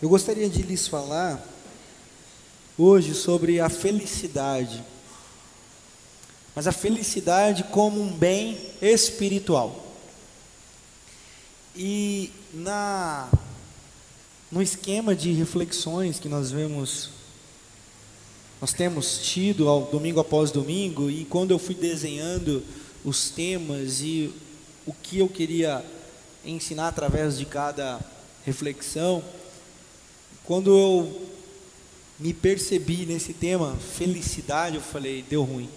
Eu 0.00 0.08
gostaria 0.08 0.48
de 0.48 0.62
lhes 0.62 0.86
falar 0.86 1.44
hoje 2.78 3.14
sobre 3.14 3.58
a 3.58 3.68
felicidade, 3.68 4.84
mas 6.54 6.68
a 6.68 6.72
felicidade 6.72 7.64
como 7.64 8.00
um 8.00 8.12
bem 8.12 8.56
espiritual. 8.80 9.84
E 11.74 12.30
na 12.54 13.28
no 14.52 14.62
esquema 14.62 15.16
de 15.16 15.32
reflexões 15.32 16.20
que 16.20 16.28
nós 16.28 16.52
vemos 16.52 17.10
nós 18.60 18.72
temos 18.72 19.18
tido 19.18 19.68
ao 19.68 19.82
domingo 19.86 20.20
após 20.20 20.52
domingo 20.52 21.10
e 21.10 21.24
quando 21.24 21.50
eu 21.50 21.58
fui 21.58 21.74
desenhando 21.74 22.62
os 23.04 23.30
temas 23.30 24.00
e 24.00 24.32
o 24.86 24.92
que 24.92 25.18
eu 25.18 25.28
queria 25.28 25.84
ensinar 26.44 26.86
através 26.86 27.36
de 27.36 27.44
cada 27.44 28.00
reflexão, 28.44 29.22
quando 30.48 30.70
eu 30.70 31.28
me 32.18 32.32
percebi 32.32 33.04
nesse 33.04 33.34
tema, 33.34 33.76
felicidade, 33.76 34.76
eu 34.76 34.80
falei, 34.80 35.20
deu 35.20 35.42
ruim. 35.42 35.68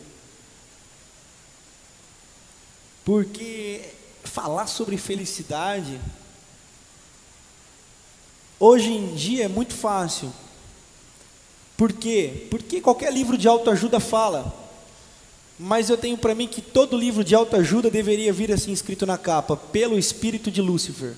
Porque 3.04 3.82
falar 4.24 4.68
sobre 4.68 4.96
felicidade, 4.96 6.00
hoje 8.58 8.94
em 8.94 9.14
dia 9.14 9.44
é 9.44 9.48
muito 9.50 9.74
fácil. 9.74 10.32
Por 11.76 11.92
quê? 11.92 12.48
Porque 12.50 12.80
qualquer 12.80 13.12
livro 13.12 13.38
de 13.38 13.50
autoajuda 13.50 14.00
fala. 14.00 14.58
Mas 15.60 15.90
eu 15.90 15.98
tenho 15.98 16.18
para 16.18 16.34
mim 16.34 16.48
que 16.48 16.62
todo 16.62 16.98
livro 16.98 17.26
de 17.26 17.36
autoajuda 17.36 17.90
deveria 17.90 18.32
vir 18.32 18.54
assim 18.54 18.72
escrito 18.72 19.06
na 19.06 19.18
capa, 19.18 19.58
pelo 19.58 20.00
espírito 20.00 20.50
de 20.50 20.62
Lúcifer. 20.62 21.18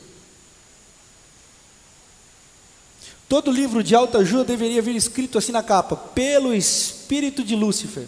Todo 3.27 3.52
livro 3.52 3.84
de 3.84 3.95
autoajuda 3.95 4.44
deveria 4.44 4.82
vir 4.82 4.95
escrito 4.95 5.38
assim 5.38 5.52
na 5.52 5.63
capa, 5.63 5.95
pelo 5.95 6.54
espírito 6.54 7.43
de 7.43 7.55
Lúcifer. 7.55 8.07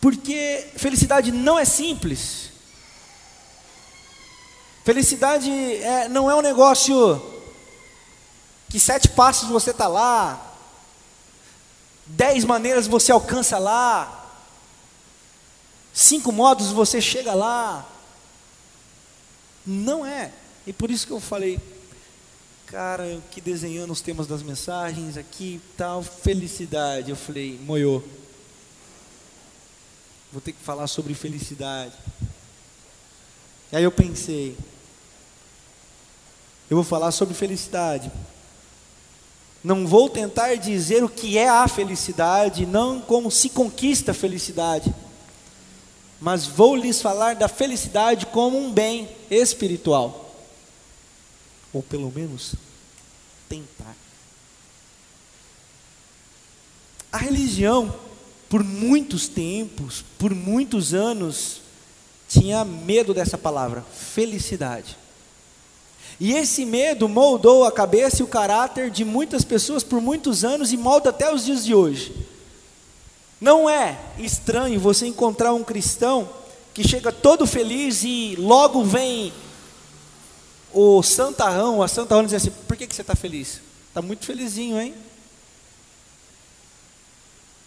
Porque 0.00 0.66
felicidade 0.76 1.32
não 1.32 1.58
é 1.58 1.64
simples. 1.64 2.50
Felicidade 4.84 5.50
é, 5.50 6.08
não 6.08 6.30
é 6.30 6.34
um 6.34 6.42
negócio 6.42 7.34
que 8.68 8.78
sete 8.78 9.08
passos 9.08 9.48
você 9.48 9.70
está 9.70 9.88
lá, 9.88 10.54
dez 12.04 12.44
maneiras 12.44 12.86
você 12.86 13.10
alcança 13.10 13.56
lá, 13.56 14.30
cinco 15.92 16.30
modos 16.30 16.70
você 16.70 17.00
chega 17.00 17.32
lá. 17.32 17.88
Não 19.64 20.04
é. 20.04 20.30
E 20.66 20.72
por 20.72 20.90
isso 20.90 21.06
que 21.06 21.12
eu 21.12 21.20
falei, 21.20 21.60
cara, 22.66 23.20
que 23.30 23.40
desenhando 23.40 23.92
os 23.92 24.00
temas 24.00 24.26
das 24.26 24.42
mensagens 24.42 25.16
aqui, 25.16 25.60
tal, 25.76 26.02
felicidade. 26.02 27.10
Eu 27.10 27.16
falei, 27.16 27.58
moiou. 27.64 28.02
Vou 30.32 30.40
ter 30.40 30.52
que 30.52 30.62
falar 30.62 30.86
sobre 30.86 31.14
felicidade. 31.14 31.92
E 33.70 33.76
aí 33.76 33.84
eu 33.84 33.92
pensei, 33.92 34.56
eu 36.70 36.76
vou 36.76 36.84
falar 36.84 37.12
sobre 37.12 37.34
felicidade. 37.34 38.10
Não 39.62 39.86
vou 39.86 40.08
tentar 40.08 40.54
dizer 40.56 41.04
o 41.04 41.08
que 41.08 41.38
é 41.38 41.48
a 41.48 41.68
felicidade, 41.68 42.66
não 42.66 43.00
como 43.00 43.30
se 43.30 43.48
conquista 43.50 44.10
a 44.10 44.14
felicidade, 44.14 44.94
mas 46.20 46.46
vou 46.46 46.74
lhes 46.74 47.00
falar 47.00 47.34
da 47.34 47.48
felicidade 47.48 48.26
como 48.26 48.58
um 48.58 48.72
bem 48.72 49.08
espiritual 49.30 50.23
ou 51.74 51.82
pelo 51.82 52.10
menos 52.10 52.54
tentar. 53.48 53.96
A 57.12 57.18
religião, 57.18 57.94
por 58.48 58.64
muitos 58.64 59.28
tempos, 59.28 60.04
por 60.18 60.34
muitos 60.34 60.94
anos, 60.94 61.60
tinha 62.28 62.64
medo 62.64 63.12
dessa 63.12 63.36
palavra, 63.36 63.82
felicidade. 63.92 64.96
E 66.18 66.32
esse 66.32 66.64
medo 66.64 67.08
moldou 67.08 67.64
a 67.64 67.72
cabeça 67.72 68.22
e 68.22 68.24
o 68.24 68.28
caráter 68.28 68.90
de 68.90 69.04
muitas 69.04 69.44
pessoas 69.44 69.82
por 69.82 70.00
muitos 70.00 70.44
anos 70.44 70.72
e 70.72 70.76
molda 70.76 71.10
até 71.10 71.32
os 71.32 71.44
dias 71.44 71.64
de 71.64 71.74
hoje. 71.74 72.14
Não 73.40 73.68
é 73.68 73.98
estranho 74.18 74.78
você 74.78 75.06
encontrar 75.06 75.52
um 75.52 75.64
cristão 75.64 76.28
que 76.72 76.86
chega 76.86 77.12
todo 77.12 77.46
feliz 77.46 78.02
e 78.04 78.36
logo 78.38 78.84
vem 78.84 79.32
o 80.74 81.02
santarrão, 81.02 81.82
a 81.82 81.88
santarrão 81.88 82.24
diz 82.24 82.34
assim: 82.34 82.50
por 82.50 82.76
que, 82.76 82.86
que 82.86 82.94
você 82.94 83.02
está 83.02 83.14
feliz? 83.14 83.60
Está 83.88 84.02
muito 84.02 84.26
felizinho, 84.26 84.78
hein? 84.80 84.94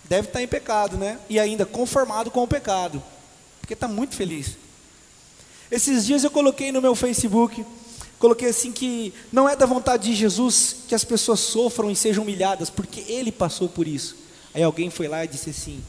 Deve 0.03 0.27
estar 0.27 0.39
tá 0.39 0.43
em 0.43 0.47
pecado, 0.47 0.97
né? 0.97 1.19
E 1.29 1.39
ainda 1.39 1.65
conformado 1.65 2.29
com 2.29 2.43
o 2.43 2.47
pecado, 2.47 3.01
porque 3.61 3.73
está 3.73 3.87
muito 3.87 4.15
feliz. 4.15 4.57
Esses 5.71 6.05
dias 6.05 6.23
eu 6.23 6.31
coloquei 6.31 6.71
no 6.71 6.81
meu 6.81 6.95
Facebook, 6.95 7.65
coloquei 8.19 8.49
assim 8.49 8.71
que 8.71 9.13
não 9.31 9.47
é 9.47 9.55
da 9.55 9.65
vontade 9.65 10.09
de 10.09 10.15
Jesus 10.15 10.77
que 10.87 10.95
as 10.95 11.03
pessoas 11.03 11.39
sofram 11.39 11.89
e 11.89 11.95
sejam 11.95 12.23
humilhadas, 12.23 12.69
porque 12.69 13.01
Ele 13.07 13.31
passou 13.31 13.67
por 13.67 13.87
isso. 13.87 14.15
Aí 14.53 14.63
alguém 14.63 14.89
foi 14.89 15.07
lá 15.07 15.23
e 15.23 15.27
disse 15.27 15.49
assim: 15.49 15.83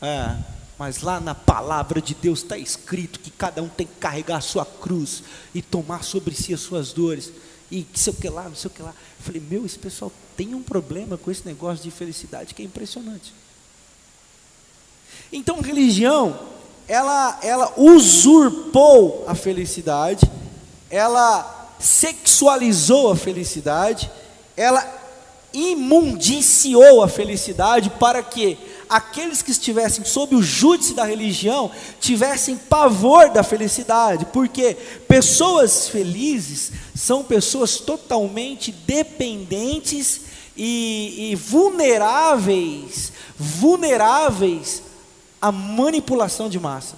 Ah, 0.00 0.38
mas 0.78 1.02
lá 1.02 1.18
na 1.18 1.34
palavra 1.34 2.00
de 2.00 2.14
Deus 2.14 2.40
está 2.40 2.56
escrito 2.56 3.18
que 3.18 3.30
cada 3.30 3.60
um 3.60 3.68
tem 3.68 3.86
que 3.86 3.96
carregar 3.96 4.36
a 4.36 4.40
sua 4.40 4.64
cruz 4.64 5.24
e 5.52 5.60
tomar 5.60 6.04
sobre 6.04 6.34
si 6.34 6.54
as 6.54 6.60
suas 6.60 6.92
dores. 6.92 7.32
E 7.70 7.82
que 7.82 7.98
sei 7.98 8.12
o 8.12 8.16
que 8.16 8.28
lá, 8.28 8.44
não 8.44 8.54
sei 8.54 8.70
o 8.70 8.74
que 8.74 8.80
lá. 8.80 8.90
Eu 9.18 9.24
falei, 9.24 9.42
meu, 9.50 9.66
esse 9.66 9.78
pessoal 9.78 10.12
tem 10.36 10.54
um 10.54 10.62
problema 10.62 11.18
com 11.18 11.30
esse 11.30 11.44
negócio 11.44 11.82
de 11.82 11.90
felicidade 11.90 12.54
que 12.54 12.62
é 12.62 12.64
impressionante. 12.64 13.34
Então, 15.32 15.60
religião, 15.60 16.38
ela, 16.86 17.38
ela 17.42 17.74
usurpou 17.76 19.24
a 19.26 19.34
felicidade, 19.34 20.30
ela 20.88 21.74
sexualizou 21.78 23.10
a 23.10 23.16
felicidade, 23.16 24.10
ela 24.56 24.80
imundiciou 25.58 27.02
a 27.02 27.08
felicidade 27.08 27.90
para 27.90 28.22
que 28.22 28.56
aqueles 28.88 29.42
que 29.42 29.50
estivessem 29.50 30.04
sob 30.04 30.34
o 30.34 30.42
júdice 30.42 30.94
da 30.94 31.04
religião 31.04 31.70
tivessem 32.00 32.56
pavor 32.56 33.30
da 33.30 33.42
felicidade, 33.42 34.26
porque 34.26 34.76
pessoas 35.06 35.88
felizes 35.88 36.72
são 36.94 37.22
pessoas 37.22 37.78
totalmente 37.78 38.72
dependentes 38.72 40.22
e, 40.56 41.30
e 41.32 41.34
vulneráveis, 41.34 43.12
vulneráveis 43.36 44.82
à 45.40 45.52
manipulação 45.52 46.48
de 46.48 46.58
massa. 46.58 46.96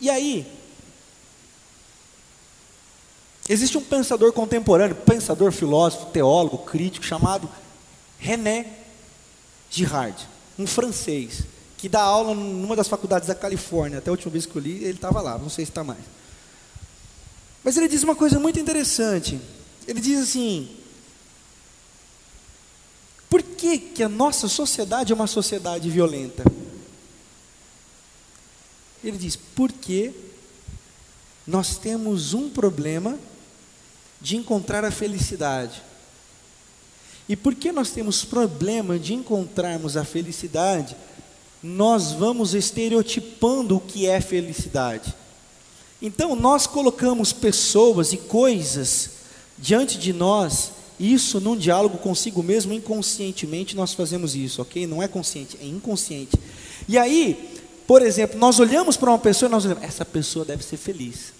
E 0.00 0.10
aí, 0.10 0.44
Existe 3.52 3.76
um 3.76 3.82
pensador 3.82 4.32
contemporâneo, 4.32 4.96
pensador, 4.96 5.52
filósofo, 5.52 6.06
teólogo, 6.06 6.56
crítico, 6.64 7.04
chamado 7.04 7.46
René 8.18 8.78
Girard, 9.70 10.26
um 10.58 10.66
francês, 10.66 11.42
que 11.76 11.86
dá 11.86 12.00
aula 12.00 12.34
numa 12.34 12.74
das 12.74 12.88
faculdades 12.88 13.28
da 13.28 13.34
Califórnia. 13.34 13.98
Até 13.98 14.08
a 14.08 14.12
última 14.12 14.32
vez 14.32 14.46
que 14.46 14.56
eu 14.56 14.62
li, 14.62 14.82
ele 14.82 14.92
estava 14.92 15.20
lá, 15.20 15.36
não 15.36 15.50
sei 15.50 15.66
se 15.66 15.70
está 15.70 15.84
mais. 15.84 16.00
Mas 17.62 17.76
ele 17.76 17.88
diz 17.88 18.02
uma 18.02 18.16
coisa 18.16 18.40
muito 18.40 18.58
interessante. 18.58 19.38
Ele 19.86 20.00
diz 20.00 20.22
assim: 20.22 20.74
por 23.28 23.42
que, 23.42 23.76
que 23.76 24.02
a 24.02 24.08
nossa 24.08 24.48
sociedade 24.48 25.12
é 25.12 25.14
uma 25.14 25.26
sociedade 25.26 25.90
violenta? 25.90 26.42
Ele 29.04 29.18
diz: 29.18 29.36
porque 29.36 30.10
nós 31.46 31.76
temos 31.76 32.32
um 32.32 32.48
problema 32.48 33.18
de 34.22 34.36
encontrar 34.36 34.84
a 34.84 34.90
felicidade. 34.90 35.82
E 37.28 37.36
porque 37.36 37.72
nós 37.72 37.90
temos 37.90 38.24
problema 38.24 38.98
de 38.98 39.14
encontrarmos 39.14 39.96
a 39.96 40.04
felicidade, 40.04 40.96
nós 41.62 42.12
vamos 42.12 42.54
estereotipando 42.54 43.76
o 43.76 43.80
que 43.80 44.06
é 44.06 44.20
felicidade. 44.20 45.14
Então, 46.00 46.34
nós 46.34 46.66
colocamos 46.66 47.32
pessoas 47.32 48.12
e 48.12 48.16
coisas 48.16 49.10
diante 49.58 49.96
de 49.98 50.12
nós, 50.12 50.72
isso 50.98 51.40
num 51.40 51.56
diálogo 51.56 51.98
consigo 51.98 52.42
mesmo, 52.42 52.72
inconscientemente 52.72 53.76
nós 53.76 53.92
fazemos 53.92 54.34
isso, 54.34 54.60
ok? 54.60 54.86
Não 54.86 55.02
é 55.02 55.06
consciente, 55.06 55.56
é 55.60 55.66
inconsciente. 55.66 56.36
E 56.88 56.98
aí, 56.98 57.60
por 57.86 58.02
exemplo, 58.02 58.38
nós 58.38 58.58
olhamos 58.58 58.96
para 58.96 59.10
uma 59.10 59.18
pessoa 59.18 59.48
e 59.48 59.52
nós 59.52 59.64
olhamos, 59.64 59.84
essa 59.84 60.04
pessoa 60.04 60.44
deve 60.44 60.64
ser 60.64 60.76
feliz. 60.76 61.32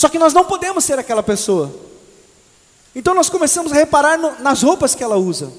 Só 0.00 0.08
que 0.08 0.18
nós 0.18 0.32
não 0.32 0.46
podemos 0.46 0.82
ser 0.82 0.98
aquela 0.98 1.22
pessoa. 1.22 1.70
Então 2.96 3.12
nós 3.12 3.28
começamos 3.28 3.70
a 3.70 3.74
reparar 3.74 4.16
no, 4.16 4.40
nas 4.40 4.62
roupas 4.62 4.94
que 4.94 5.04
ela 5.04 5.18
usa. 5.18 5.52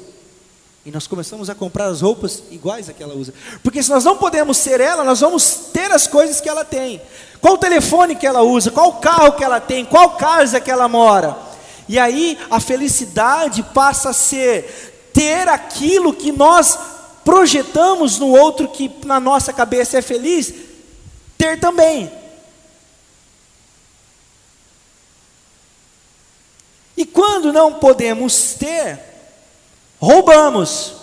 E 0.83 0.89
nós 0.89 1.05
começamos 1.05 1.47
a 1.47 1.53
comprar 1.53 1.85
as 1.85 2.01
roupas 2.01 2.41
iguais 2.49 2.89
a 2.89 2.93
que 2.93 3.03
ela 3.03 3.13
usa. 3.13 3.35
Porque 3.61 3.83
se 3.83 3.91
nós 3.91 4.03
não 4.03 4.17
podemos 4.17 4.57
ser 4.57 4.81
ela, 4.81 5.03
nós 5.03 5.19
vamos 5.19 5.67
ter 5.71 5.91
as 5.91 6.07
coisas 6.07 6.41
que 6.41 6.49
ela 6.49 6.65
tem. 6.65 6.99
Qual 7.39 7.53
o 7.53 7.57
telefone 7.59 8.15
que 8.15 8.25
ela 8.25 8.41
usa, 8.41 8.71
qual 8.71 8.89
o 8.89 8.93
carro 8.93 9.33
que 9.33 9.43
ela 9.43 9.59
tem, 9.59 9.85
qual 9.85 10.17
casa 10.17 10.59
que 10.59 10.71
ela 10.71 10.87
mora. 10.87 11.37
E 11.87 11.99
aí 11.99 12.35
a 12.49 12.59
felicidade 12.59 13.61
passa 13.61 14.09
a 14.09 14.13
ser 14.13 15.11
ter 15.13 15.47
aquilo 15.47 16.15
que 16.15 16.31
nós 16.31 16.79
projetamos 17.23 18.17
no 18.17 18.29
outro 18.29 18.69
que 18.69 18.91
na 19.05 19.19
nossa 19.19 19.53
cabeça 19.53 19.99
é 19.99 20.01
feliz, 20.01 20.51
ter 21.37 21.59
também. 21.59 22.20
E 26.95 27.05
quando 27.05 27.53
não 27.53 27.75
podemos 27.75 28.53
ter, 28.53 28.99
roubamos. 29.99 30.93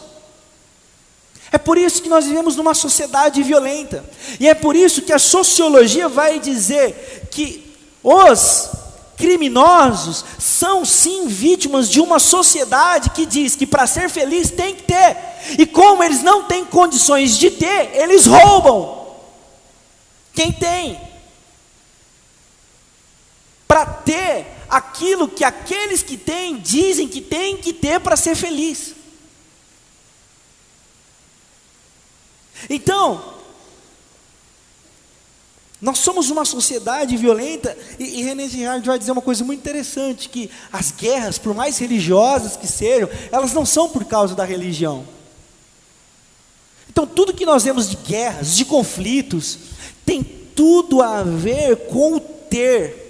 É 1.50 1.56
por 1.56 1.78
isso 1.78 2.02
que 2.02 2.08
nós 2.08 2.26
vivemos 2.26 2.56
numa 2.56 2.74
sociedade 2.74 3.42
violenta. 3.42 4.04
E 4.38 4.48
é 4.48 4.54
por 4.54 4.76
isso 4.76 5.02
que 5.02 5.12
a 5.12 5.18
sociologia 5.18 6.08
vai 6.08 6.38
dizer 6.38 7.28
que 7.30 7.74
os 8.02 8.70
criminosos 9.16 10.24
são 10.38 10.84
sim 10.84 11.26
vítimas 11.26 11.88
de 11.88 12.00
uma 12.00 12.18
sociedade 12.18 13.10
que 13.10 13.26
diz 13.26 13.56
que 13.56 13.66
para 13.66 13.86
ser 13.86 14.08
feliz 14.08 14.50
tem 14.50 14.74
que 14.74 14.84
ter. 14.84 15.16
E 15.58 15.66
como 15.66 16.04
eles 16.04 16.22
não 16.22 16.44
têm 16.44 16.64
condições 16.64 17.36
de 17.36 17.50
ter, 17.50 17.90
eles 17.94 18.26
roubam. 18.26 19.08
Quem 20.32 20.52
tem? 20.52 21.00
Para 23.66 23.86
ter 23.86 24.57
aquilo 24.68 25.28
que 25.28 25.44
aqueles 25.44 26.02
que 26.02 26.16
têm 26.16 26.58
dizem 26.58 27.08
que 27.08 27.20
tem 27.20 27.56
que 27.56 27.72
ter 27.72 28.00
para 28.00 28.16
ser 28.16 28.34
feliz. 28.34 28.94
Então, 32.68 33.38
nós 35.80 35.98
somos 35.98 36.28
uma 36.28 36.44
sociedade 36.44 37.16
violenta, 37.16 37.76
e, 37.98 38.18
e 38.18 38.22
René 38.22 38.48
Girard 38.48 38.84
vai 38.84 38.98
dizer 38.98 39.12
uma 39.12 39.22
coisa 39.22 39.44
muito 39.44 39.60
interessante: 39.60 40.28
que 40.28 40.50
as 40.72 40.90
guerras, 40.90 41.38
por 41.38 41.54
mais 41.54 41.78
religiosas 41.78 42.56
que 42.56 42.66
sejam, 42.66 43.08
elas 43.30 43.52
não 43.52 43.64
são 43.64 43.88
por 43.88 44.04
causa 44.04 44.34
da 44.34 44.44
religião. 44.44 45.06
Então, 46.90 47.06
tudo 47.06 47.32
que 47.32 47.46
nós 47.46 47.62
vemos 47.62 47.88
de 47.88 47.96
guerras, 47.96 48.56
de 48.56 48.64
conflitos, 48.64 49.58
tem 50.04 50.22
tudo 50.22 51.00
a 51.00 51.22
ver 51.22 51.86
com 51.86 52.14
o 52.16 52.20
ter. 52.20 53.07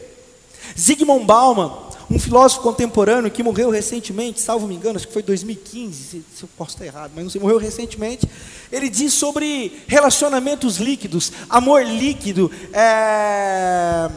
Zygmunt 0.79 1.25
Bauman, 1.25 1.73
um 2.11 2.19
filósofo 2.19 2.63
contemporâneo 2.63 3.31
que 3.31 3.43
morreu 3.43 3.69
recentemente, 3.69 4.41
salvo 4.41 4.67
me 4.67 4.75
engano, 4.75 4.97
acho 4.97 5.07
que 5.07 5.13
foi 5.13 5.23
2015, 5.23 6.25
se, 6.35 6.43
eu 6.43 6.49
posso 6.57 6.71
estar 6.71 6.87
errado, 6.87 7.13
mas 7.15 7.25
não 7.25 7.31
sei, 7.31 7.41
morreu 7.41 7.59
recentemente. 7.59 8.27
Ele 8.71 8.89
diz 8.89 9.13
sobre 9.13 9.83
relacionamentos 9.89 10.77
líquidos, 10.79 11.33
amor 11.51 11.85
líquido, 11.85 12.51
é, 12.73 14.09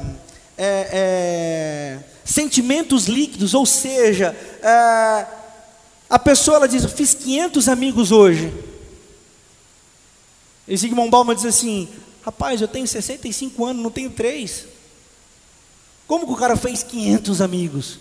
é, 0.57 0.89
é, 0.91 1.99
sentimentos 2.23 3.07
líquidos, 3.07 3.53
ou 3.53 3.65
seja, 3.65 4.35
é, 4.61 5.25
a 6.09 6.19
pessoa 6.19 6.57
ela 6.57 6.67
diz: 6.67 6.85
fiz 6.85 7.13
500 7.13 7.67
amigos 7.67 8.11
hoje. 8.11 8.53
E 10.67 10.77
Zygmunt 10.77 11.09
Bauman 11.09 11.35
diz 11.35 11.45
assim: 11.45 11.89
rapaz, 12.21 12.61
eu 12.61 12.67
tenho 12.67 12.87
65 12.87 13.65
anos, 13.65 13.81
não 13.81 13.91
tenho 13.91 14.11
três. 14.11 14.70
Como 16.11 16.25
que 16.25 16.33
o 16.33 16.35
cara 16.35 16.57
fez 16.57 16.83
500 16.83 17.39
amigos? 17.39 17.97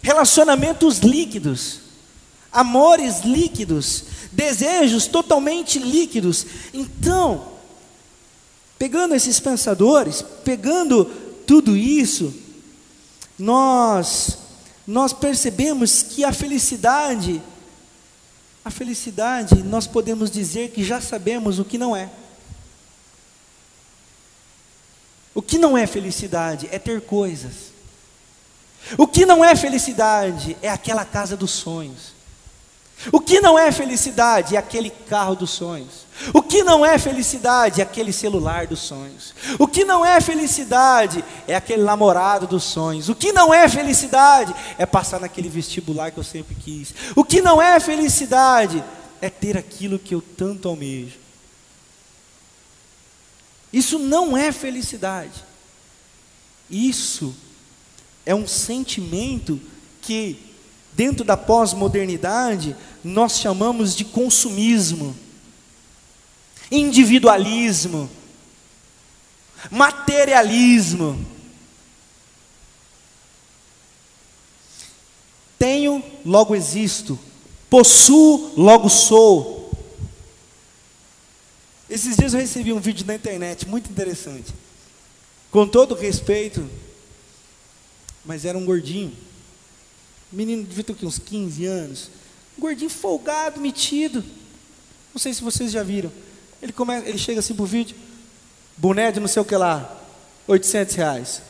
Relacionamentos 0.00 0.98
líquidos, 0.98 1.80
amores 2.52 3.22
líquidos, 3.24 4.04
desejos 4.30 5.08
totalmente 5.08 5.80
líquidos. 5.80 6.46
Então, 6.72 7.48
pegando 8.78 9.12
esses 9.12 9.40
pensadores, 9.40 10.22
pegando 10.44 11.04
tudo 11.44 11.76
isso, 11.76 12.32
nós 13.36 14.38
nós 14.86 15.12
percebemos 15.12 16.00
que 16.00 16.22
a 16.22 16.32
felicidade 16.32 17.42
a 18.64 18.70
felicidade, 18.70 19.64
nós 19.64 19.88
podemos 19.88 20.30
dizer 20.30 20.70
que 20.70 20.84
já 20.84 21.00
sabemos 21.00 21.58
o 21.58 21.64
que 21.64 21.76
não 21.76 21.96
é. 21.96 22.08
O 25.38 25.40
que 25.40 25.56
não 25.56 25.78
é 25.78 25.86
felicidade 25.86 26.68
é 26.72 26.80
ter 26.80 27.00
coisas. 27.00 27.70
O 28.96 29.06
que 29.06 29.24
não 29.24 29.44
é 29.44 29.54
felicidade 29.54 30.56
é 30.60 30.68
aquela 30.68 31.04
casa 31.04 31.36
dos 31.36 31.52
sonhos. 31.52 32.12
O 33.12 33.20
que 33.20 33.40
não 33.40 33.56
é 33.56 33.70
felicidade 33.70 34.56
é 34.56 34.58
aquele 34.58 34.90
carro 34.90 35.36
dos 35.36 35.50
sonhos. 35.50 36.08
O 36.34 36.42
que 36.42 36.64
não 36.64 36.84
é 36.84 36.98
felicidade 36.98 37.80
é 37.80 37.84
aquele 37.84 38.12
celular 38.12 38.66
dos 38.66 38.80
sonhos. 38.80 39.32
O 39.60 39.68
que 39.68 39.84
não 39.84 40.04
é 40.04 40.20
felicidade 40.20 41.24
é 41.46 41.54
aquele 41.54 41.84
namorado 41.84 42.48
dos 42.48 42.64
sonhos. 42.64 43.08
O 43.08 43.14
que 43.14 43.30
não 43.30 43.54
é 43.54 43.68
felicidade 43.68 44.52
é 44.76 44.84
passar 44.84 45.20
naquele 45.20 45.48
vestibular 45.48 46.10
que 46.10 46.18
eu 46.18 46.24
sempre 46.24 46.56
quis. 46.56 46.92
O 47.14 47.22
que 47.22 47.40
não 47.40 47.62
é 47.62 47.78
felicidade 47.78 48.82
é 49.22 49.30
ter 49.30 49.56
aquilo 49.56 50.00
que 50.00 50.16
eu 50.16 50.20
tanto 50.20 50.66
almejo. 50.68 51.27
Isso 53.72 53.98
não 53.98 54.36
é 54.36 54.50
felicidade. 54.52 55.44
Isso 56.70 57.34
é 58.24 58.34
um 58.34 58.46
sentimento 58.46 59.60
que, 60.02 60.38
dentro 60.92 61.24
da 61.24 61.36
pós-modernidade, 61.36 62.76
nós 63.02 63.38
chamamos 63.38 63.94
de 63.94 64.04
consumismo, 64.04 65.16
individualismo, 66.70 68.10
materialismo. 69.70 71.26
Tenho, 75.58 76.02
logo 76.24 76.54
existo. 76.54 77.18
Possuo, 77.68 78.52
logo 78.56 78.88
sou. 78.88 79.57
Esses 81.88 82.16
dias 82.16 82.34
eu 82.34 82.40
recebi 82.40 82.72
um 82.72 82.80
vídeo 82.80 83.06
na 83.06 83.14
internet 83.14 83.66
muito 83.66 83.90
interessante. 83.90 84.52
Com 85.50 85.66
todo 85.66 85.94
respeito, 85.94 86.68
mas 88.24 88.44
era 88.44 88.58
um 88.58 88.64
gordinho. 88.64 89.16
Menino 90.30 90.64
devia 90.64 90.84
ter 90.84 91.06
uns 91.06 91.18
15 91.18 91.64
anos. 91.64 92.10
Um 92.58 92.60
gordinho 92.60 92.90
folgado, 92.90 93.58
metido. 93.58 94.22
Não 95.14 95.18
sei 95.18 95.32
se 95.32 95.42
vocês 95.42 95.72
já 95.72 95.82
viram. 95.82 96.12
Ele, 96.60 96.72
come, 96.72 96.94
ele 96.98 97.16
chega 97.16 97.40
assim 97.40 97.54
pro 97.54 97.64
vídeo. 97.64 97.96
Boné 98.76 99.10
de 99.10 99.20
não 99.20 99.28
sei 99.28 99.40
o 99.40 99.44
que 99.44 99.56
lá. 99.56 99.96
800 100.46 100.94
reais. 100.94 101.42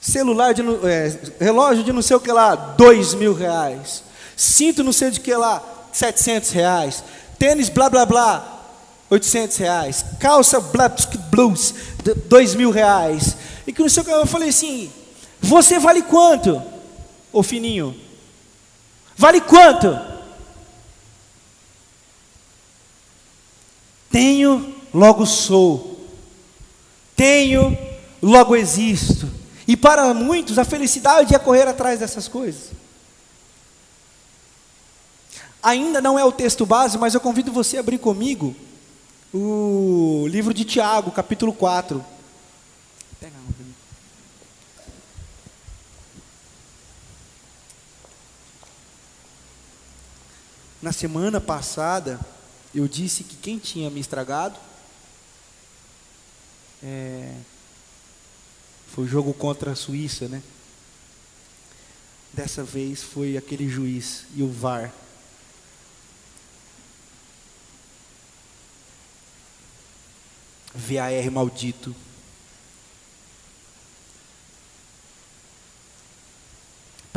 Celular 0.00 0.54
de 0.54 0.62
é, 0.62 1.44
relógio 1.44 1.84
de 1.84 1.92
não 1.92 2.00
sei 2.00 2.16
o 2.16 2.20
que 2.20 2.32
lá. 2.32 2.54
2 2.54 3.12
mil 3.14 3.34
reais. 3.34 4.02
Cinto 4.34 4.82
não 4.82 4.92
sei 4.92 5.10
de 5.10 5.20
que 5.20 5.34
lá. 5.34 5.62
700 5.92 6.50
reais. 6.50 7.04
Tênis 7.38 7.68
blá 7.68 7.90
blá 7.90 8.06
blá. 8.06 8.59
800 9.10 9.56
reais. 9.56 10.04
Calça 10.20 10.60
Blues, 11.30 11.74
2 12.28 12.54
mil 12.54 12.70
reais. 12.70 13.36
E 13.66 13.72
que 13.72 13.82
não 13.82 13.88
sei 13.88 14.02
o 14.02 14.06
que, 14.06 14.12
eu 14.12 14.26
falei 14.26 14.50
assim: 14.50 14.90
Você 15.40 15.80
vale 15.80 16.02
quanto, 16.02 16.62
ô 17.32 17.42
fininho? 17.42 17.94
Vale 19.16 19.40
quanto? 19.40 19.98
Tenho, 24.10 24.74
logo 24.94 25.26
sou. 25.26 26.08
Tenho, 27.16 27.76
logo 28.22 28.56
existo. 28.56 29.28
E 29.66 29.76
para 29.76 30.14
muitos 30.14 30.58
a 30.58 30.64
felicidade 30.64 31.34
é 31.34 31.38
correr 31.38 31.68
atrás 31.68 32.00
dessas 32.00 32.26
coisas. 32.28 32.70
Ainda 35.62 36.00
não 36.00 36.18
é 36.18 36.24
o 36.24 36.32
texto 36.32 36.64
base, 36.64 36.96
mas 36.96 37.12
eu 37.12 37.20
convido 37.20 37.52
você 37.52 37.76
a 37.76 37.80
abrir 37.80 37.98
comigo 37.98 38.56
o 39.32 40.26
livro 40.28 40.52
de 40.52 40.64
Tiago, 40.64 41.10
capítulo 41.12 41.52
4. 41.52 42.04
Pega 43.20 43.36
Na 50.82 50.92
semana 50.92 51.40
passada, 51.40 52.18
eu 52.74 52.88
disse 52.88 53.22
que 53.22 53.36
quem 53.36 53.58
tinha 53.58 53.90
me 53.90 54.00
estragado 54.00 54.58
é, 56.82 57.34
foi 58.88 59.04
o 59.04 59.08
jogo 59.08 59.32
contra 59.34 59.72
a 59.72 59.76
Suíça, 59.76 60.26
né? 60.26 60.42
Dessa 62.32 62.64
vez 62.64 63.02
foi 63.02 63.36
aquele 63.36 63.68
juiz 63.68 64.24
e 64.34 64.42
o 64.42 64.50
VAR. 64.50 64.92
VAR 70.74 71.30
maldito. 71.30 71.94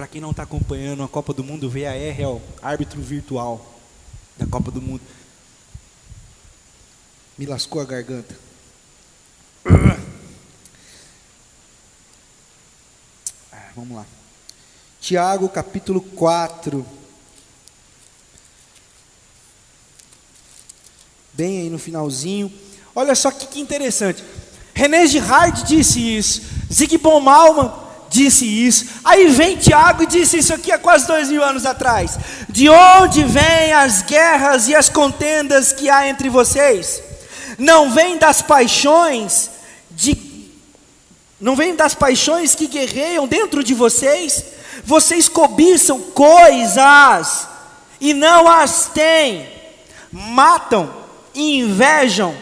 para 0.03 0.07
quem 0.09 0.19
não 0.19 0.31
está 0.31 0.43
acompanhando 0.43 1.01
a 1.01 1.07
Copa 1.07 1.33
do 1.33 1.45
Mundo, 1.45 1.69
VAR 1.69 1.95
é 1.95 2.27
o 2.27 2.41
árbitro 2.61 3.01
virtual 3.01 3.73
da 4.35 4.45
Copa 4.45 4.69
do 4.69 4.81
Mundo. 4.81 5.01
Me 7.37 7.45
lascou 7.45 7.81
a 7.81 7.85
garganta. 7.85 8.37
Ah, 13.49 13.69
vamos 13.75 13.95
lá. 13.95 14.05
Tiago 14.99 15.47
capítulo 15.47 16.01
4. 16.01 16.85
Bem 21.31 21.61
aí 21.61 21.69
no 21.69 21.77
finalzinho. 21.77 22.51
Olha 22.95 23.15
só 23.15 23.31
que, 23.31 23.47
que 23.47 23.59
interessante. 23.59 24.23
René 24.73 25.05
Girard 25.05 25.63
disse 25.63 25.99
isso. 25.99 26.41
Zygmunt 26.71 27.23
Malman 27.23 27.71
disse 28.09 28.45
isso. 28.45 28.85
Aí 29.03 29.27
vem 29.27 29.57
Tiago 29.57 30.03
e 30.03 30.07
disse 30.07 30.37
isso 30.37 30.53
aqui 30.53 30.71
há 30.71 30.77
quase 30.77 31.07
dois 31.07 31.29
mil 31.29 31.43
anos 31.43 31.65
atrás. 31.65 32.17
De 32.47 32.69
onde 32.69 33.23
vêm 33.23 33.73
as 33.73 34.03
guerras 34.03 34.67
e 34.67 34.75
as 34.75 34.89
contendas 34.89 35.73
que 35.73 35.89
há 35.89 36.07
entre 36.07 36.29
vocês? 36.29 37.01
Não 37.57 37.91
vem 37.91 38.17
das 38.17 38.41
paixões 38.41 39.49
de 39.91 40.33
não 41.39 41.57
vem 41.57 41.75
das 41.75 41.93
paixões 41.93 42.55
que 42.55 42.67
guerreiam 42.67 43.27
dentro 43.27 43.63
de 43.63 43.73
vocês? 43.73 44.45
Vocês 44.85 45.27
cobiçam 45.27 45.99
coisas 45.99 47.47
e 47.99 48.13
não 48.13 48.47
as 48.47 48.85
têm. 48.93 49.49
Matam 50.09 50.89
invejam 51.35 52.33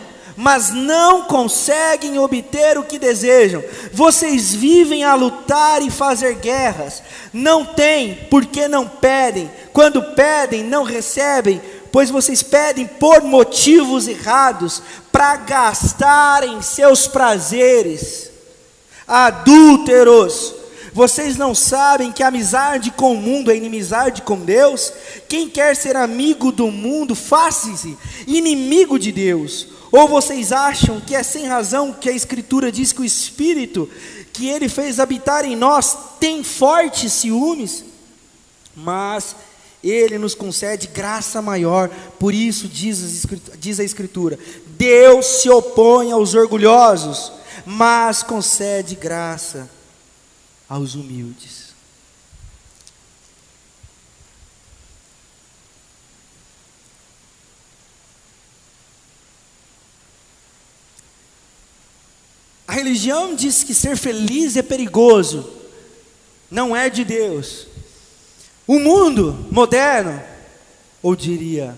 mas 0.42 0.72
não 0.72 1.22
conseguem 1.26 2.18
obter 2.18 2.76
o 2.76 2.84
que 2.84 2.98
desejam. 2.98 3.64
Vocês 3.94 4.52
vivem 4.52 5.04
a 5.04 5.14
lutar 5.14 5.84
e 5.84 5.92
fazer 5.92 6.34
guerras. 6.34 7.04
Não 7.32 7.64
têm, 7.64 8.28
porque 8.28 8.68
não 8.68 8.88
pedem. 8.88 9.52
Quando 9.72 10.02
pedem, 10.02 10.64
não 10.64 10.82
recebem, 10.82 11.62
pois 11.92 12.10
vocês 12.10 12.42
pedem 12.42 12.88
por 12.88 13.22
motivos 13.22 14.08
errados, 14.08 14.82
para 15.12 15.36
gastarem 15.36 16.60
seus 16.60 17.08
prazeres. 17.08 18.32
Adúlteros, 19.08 20.56
vocês 20.92 21.38
não 21.38 21.54
sabem 21.54 22.12
que 22.12 22.24
amizade 22.24 22.90
com 22.90 23.14
o 23.14 23.22
mundo 23.22 23.52
é 23.52 23.56
inimizade 23.56 24.24
com 24.24 24.40
Deus? 24.40 24.92
Quem 25.30 25.48
quer 25.48 25.76
ser 25.76 25.96
amigo 25.96 26.52
do 26.52 26.72
mundo, 26.72 27.14
faça-se 27.14 27.96
inimigo 28.26 28.98
de 28.98 29.12
Deus. 29.12 29.71
Ou 29.92 30.08
vocês 30.08 30.52
acham 30.52 31.02
que 31.02 31.14
é 31.14 31.22
sem 31.22 31.48
razão 31.48 31.92
que 31.92 32.10
a 32.10 32.14
Escritura 32.14 32.72
diz 32.72 32.94
que 32.94 33.02
o 33.02 33.06
Espírito 33.06 33.90
que 34.32 34.48
Ele 34.48 34.70
fez 34.70 35.00
habitar 35.00 35.44
em 35.44 35.56
nós 35.56 35.98
tem 36.20 36.44
fortes 36.44 37.12
ciúmes? 37.12 37.84
Mas 38.74 39.36
Ele 39.84 40.18
nos 40.18 40.34
concede 40.34 40.88
graça 40.88 41.42
maior, 41.42 41.90
por 42.18 42.34
isso 42.34 42.68
diz, 42.70 43.28
a 43.80 43.84
Escritura: 43.84 44.40
Deus 44.78 45.26
se 45.26 45.50
opõe 45.50 46.12
aos 46.12 46.34
orgulhosos, 46.34 47.34
mas 47.66 48.24
concede 48.24 48.96
graça 48.96 49.70
aos 50.70 50.96
humildes. 50.96 51.61
A 62.72 62.74
religião 62.74 63.36
diz 63.36 63.64
que 63.64 63.74
ser 63.74 63.98
feliz 63.98 64.56
é 64.56 64.62
perigoso, 64.62 65.46
não 66.50 66.74
é 66.74 66.90
de 66.90 67.04
Deus. 67.04 67.68
O 68.66 68.80
mundo 68.80 69.46
moderno, 69.52 70.24
ou 71.04 71.14
diria 71.14 71.78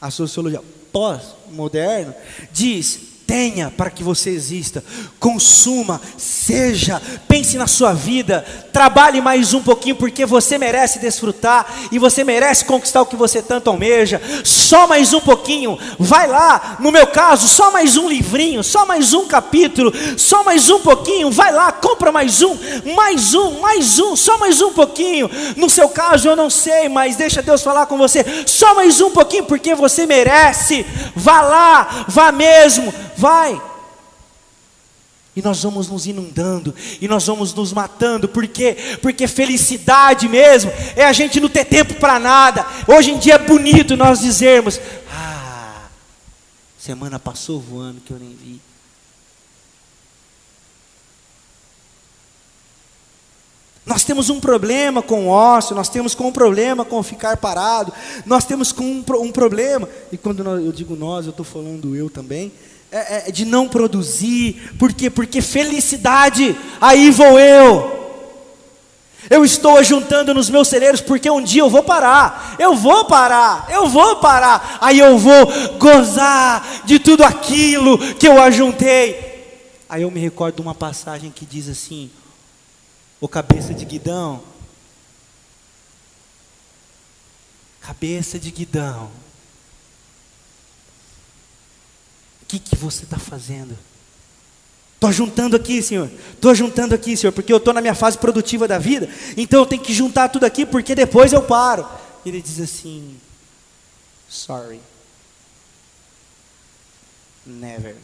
a 0.00 0.10
sociologia 0.10 0.60
pós-moderno, 0.90 2.12
diz 2.50 2.98
tenha 3.30 3.70
para 3.70 3.90
que 3.90 4.02
você 4.02 4.30
exista, 4.30 4.82
consuma, 5.20 6.00
seja, 6.18 7.00
pense 7.28 7.56
na 7.56 7.68
sua 7.68 7.92
vida, 7.92 8.44
trabalhe 8.72 9.20
mais 9.20 9.54
um 9.54 9.62
pouquinho 9.62 9.94
porque 9.94 10.26
você 10.26 10.58
merece 10.58 10.98
desfrutar 10.98 11.64
e 11.92 11.98
você 12.00 12.24
merece 12.24 12.64
conquistar 12.64 13.02
o 13.02 13.06
que 13.06 13.14
você 13.14 13.40
tanto 13.40 13.70
almeja. 13.70 14.20
Só 14.42 14.88
mais 14.88 15.14
um 15.14 15.20
pouquinho, 15.20 15.78
vai 15.96 16.26
lá, 16.26 16.78
no 16.80 16.90
meu 16.90 17.06
caso, 17.06 17.46
só 17.46 17.70
mais 17.70 17.96
um 17.96 18.08
livrinho, 18.08 18.64
só 18.64 18.84
mais 18.84 19.14
um 19.14 19.28
capítulo, 19.28 19.92
só 20.16 20.42
mais 20.42 20.68
um 20.68 20.80
pouquinho, 20.80 21.30
vai 21.30 21.52
lá, 21.52 21.70
compra 21.70 22.10
mais 22.10 22.42
um, 22.42 22.56
mais 22.96 23.32
um, 23.32 23.60
mais 23.60 24.00
um, 24.00 24.16
só 24.16 24.38
mais 24.38 24.60
um 24.60 24.72
pouquinho. 24.72 25.30
No 25.56 25.70
seu 25.70 25.88
caso 25.88 26.28
eu 26.28 26.34
não 26.34 26.50
sei, 26.50 26.88
mas 26.88 27.14
deixa 27.14 27.40
Deus 27.40 27.62
falar 27.62 27.86
com 27.86 27.96
você. 27.96 28.24
Só 28.44 28.74
mais 28.74 29.00
um 29.00 29.10
pouquinho 29.10 29.44
porque 29.44 29.72
você 29.72 30.04
merece. 30.04 30.84
Vá 31.14 31.42
lá, 31.42 32.06
vá 32.08 32.32
mesmo 32.32 32.92
vai. 33.20 33.62
E 35.36 35.40
nós 35.40 35.62
vamos 35.62 35.88
nos 35.88 36.06
inundando, 36.06 36.74
e 37.00 37.06
nós 37.06 37.24
vamos 37.26 37.54
nos 37.54 37.72
matando, 37.72 38.28
por 38.28 38.46
quê? 38.48 38.76
Porque 39.00 39.28
felicidade 39.28 40.28
mesmo 40.28 40.72
é 40.96 41.04
a 41.04 41.12
gente 41.12 41.38
não 41.38 41.48
ter 41.48 41.64
tempo 41.64 41.94
para 41.94 42.18
nada. 42.18 42.66
Hoje 42.88 43.12
em 43.12 43.18
dia 43.18 43.34
é 43.34 43.38
bonito 43.38 43.96
nós 43.96 44.20
dizermos: 44.20 44.80
Ah, 45.08 45.88
semana 46.76 47.20
passou 47.20 47.60
voando 47.60 48.00
que 48.00 48.12
eu 48.12 48.18
nem 48.18 48.30
vi. 48.34 48.60
Nós 53.86 54.04
temos 54.04 54.30
um 54.30 54.38
problema 54.38 55.00
com 55.00 55.26
o 55.26 55.28
ócio, 55.28 55.74
nós 55.74 55.88
temos 55.88 56.14
com 56.14 56.28
um 56.28 56.32
problema 56.32 56.84
com 56.84 57.02
ficar 57.02 57.36
parado, 57.36 57.92
nós 58.26 58.44
temos 58.44 58.72
com 58.72 58.84
um, 58.84 59.04
um 59.20 59.32
problema, 59.32 59.88
e 60.12 60.16
quando 60.16 60.44
eu 60.44 60.70
digo 60.70 60.94
nós, 60.94 61.26
eu 61.26 61.30
estou 61.30 61.44
falando 61.44 61.96
eu 61.96 62.08
também, 62.08 62.52
é, 62.92 63.28
é, 63.28 63.30
de 63.30 63.44
não 63.44 63.68
produzir, 63.68 64.74
por 64.78 64.92
quê? 64.92 65.08
Porque 65.08 65.40
felicidade, 65.40 66.56
aí 66.80 67.10
vou 67.10 67.38
eu. 67.38 68.00
Eu 69.28 69.44
estou 69.44 69.82
juntando 69.84 70.32
nos 70.32 70.50
meus 70.50 70.66
celeiros 70.66 71.00
porque 71.00 71.30
um 71.30 71.42
dia 71.42 71.62
eu 71.62 71.70
vou 71.70 71.82
parar, 71.82 72.56
eu 72.58 72.74
vou 72.74 73.04
parar, 73.04 73.66
eu 73.70 73.88
vou 73.88 74.16
parar, 74.16 74.78
aí 74.80 74.98
eu 74.98 75.18
vou 75.18 75.46
gozar 75.78 76.82
de 76.84 76.98
tudo 76.98 77.22
aquilo 77.22 77.98
que 78.14 78.26
eu 78.26 78.40
ajuntei. 78.42 79.28
Aí 79.88 80.02
eu 80.02 80.10
me 80.10 80.20
recordo 80.20 80.56
de 80.56 80.62
uma 80.62 80.74
passagem 80.74 81.30
que 81.30 81.44
diz 81.44 81.68
assim: 81.68 82.10
O 83.20 83.28
cabeça 83.28 83.74
de 83.74 83.84
guidão, 83.84 84.42
cabeça 87.80 88.38
de 88.38 88.50
guidão, 88.50 89.10
que, 92.50 92.58
que 92.58 92.76
você 92.76 93.04
está 93.04 93.18
fazendo? 93.18 93.78
Estou 94.94 95.12
juntando 95.12 95.54
aqui, 95.54 95.80
Senhor. 95.80 96.10
Estou 96.32 96.54
juntando 96.54 96.94
aqui, 96.94 97.16
Senhor, 97.16 97.32
porque 97.32 97.52
eu 97.52 97.58
estou 97.58 97.72
na 97.72 97.80
minha 97.80 97.94
fase 97.94 98.18
produtiva 98.18 98.66
da 98.66 98.78
vida. 98.78 99.08
Então 99.36 99.60
eu 99.60 99.66
tenho 99.66 99.82
que 99.82 99.94
juntar 99.94 100.28
tudo 100.28 100.44
aqui, 100.44 100.66
porque 100.66 100.94
depois 100.94 101.32
eu 101.32 101.42
paro. 101.42 101.88
Ele 102.26 102.42
diz 102.42 102.60
assim: 102.60 103.18
Sorry. 104.28 104.80
Never. 107.46 107.96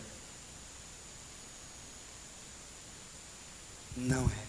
Não 3.96 4.26
é. 4.26 4.46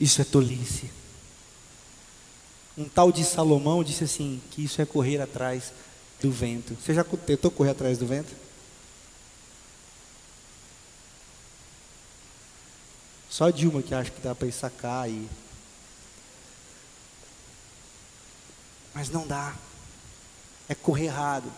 Isso 0.00 0.20
é 0.20 0.24
tolice. 0.24 0.90
Um 2.76 2.84
tal 2.84 3.12
de 3.12 3.22
Salomão 3.22 3.84
disse 3.84 4.04
assim: 4.04 4.40
que 4.50 4.64
isso 4.64 4.80
é 4.80 4.86
correr 4.86 5.20
atrás 5.20 5.72
do 6.22 6.30
vento. 6.30 6.76
Você 6.80 6.94
já 6.94 7.04
tentou 7.04 7.50
correr 7.50 7.70
atrás 7.70 7.98
do 7.98 8.06
vento? 8.06 8.32
Só 13.28 13.50
Dilma 13.50 13.82
que 13.82 13.94
acha 13.94 14.10
que 14.10 14.20
dá 14.20 14.34
para 14.34 14.46
ir 14.46 14.52
sacar 14.52 15.04
aí. 15.04 15.28
Mas 18.94 19.10
não 19.10 19.26
dá. 19.26 19.54
É 20.68 20.74
correr 20.74 21.06
errado. 21.06 21.52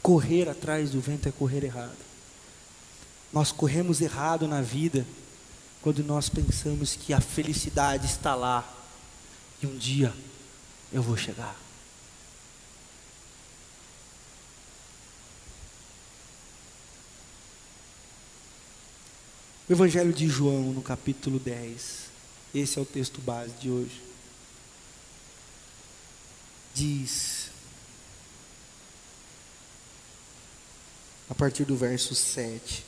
Correr 0.00 0.48
atrás 0.48 0.90
do 0.90 1.00
vento 1.00 1.28
é 1.28 1.32
correr 1.32 1.64
errado. 1.64 1.96
Nós 3.32 3.50
corremos 3.50 4.00
errado 4.00 4.46
na 4.46 4.62
vida 4.62 5.04
quando 5.82 6.04
nós 6.04 6.28
pensamos 6.28 6.94
que 6.94 7.12
a 7.12 7.20
felicidade 7.20 8.06
está 8.06 8.34
lá 8.34 8.66
e 9.62 9.66
um 9.66 9.76
dia 9.76 10.14
eu 10.92 11.02
vou 11.02 11.16
chegar. 11.16 11.67
O 19.68 19.72
Evangelho 19.74 20.14
de 20.14 20.26
João, 20.26 20.72
no 20.72 20.80
capítulo 20.80 21.38
10, 21.38 22.04
esse 22.54 22.78
é 22.78 22.80
o 22.80 22.86
texto 22.86 23.20
base 23.20 23.52
de 23.60 23.68
hoje. 23.70 24.02
Diz, 26.74 27.50
a 31.28 31.34
partir 31.34 31.66
do 31.66 31.76
verso 31.76 32.14
7. 32.14 32.82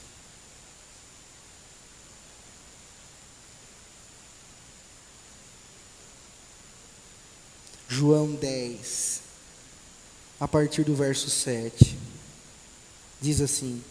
João 7.91 8.33
10, 8.37 9.21
a 10.41 10.49
partir 10.49 10.85
do 10.85 10.97
verso 10.97 11.29
7, 11.29 11.99
diz 13.21 13.43
assim: 13.43 13.85